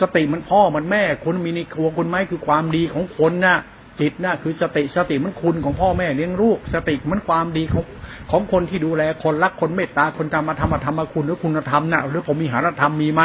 [0.00, 3.56] สติมันพ่อมันแม่คุณมีในครัวคุณไหมคือความดีของคนน่ะ
[4.00, 7.84] จิตน่ะคือสติสติมันคุณของพ่อแม่เลี้ยงลูกสติมันความดีของ
[8.30, 13.22] ของคนที่ดูแลคนรักคนเมตตาคนทำมาทำมาทำมาคุณหรือคุณธรรมน่ะหรือผมมีหารธรรมมีไหม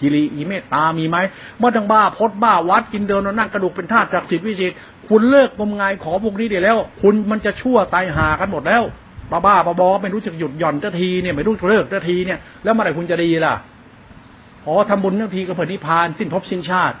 [0.00, 1.16] กิริอีเมตตามีไหม
[1.58, 4.72] เมื่อทั้งบ้าพดบ้าวัดกินเดินนั่งกระดูกเป็นธาตุจากสิทธิวิเศษ
[5.08, 8.82] คุณเลิกงมงายขอพวกนี้เดี๋ยวแล้ว คุณมันจะชั่วตายหากันหมดแล้ว
[9.30, 13.54] บ้าบ้าบอไม่รู้จักหยุดหย่อนจ้าทีเนี่ยไม่รู้จะเลิกจ้าทีเนี่ยแล้วเมื่อไหร่คุณจะดีล่ะ
[14.66, 16.96] อ๋อทำบุญเจ้าทีกับเผนิพพาน สิ้นภพสิ้นชาติ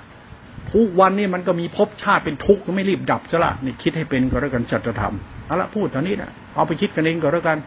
[0.74, 5.14] ทุกวันนี้มันก็มีภพชาติเป็นทุกข์ไม่รีบดับซะละนี่คิดให้เป็นก็แล้วกันจัตธรรม
[5.46, 7.58] เอาละพูดตอนนี้นะเอาไปคิดกันเองก็แล้วกัน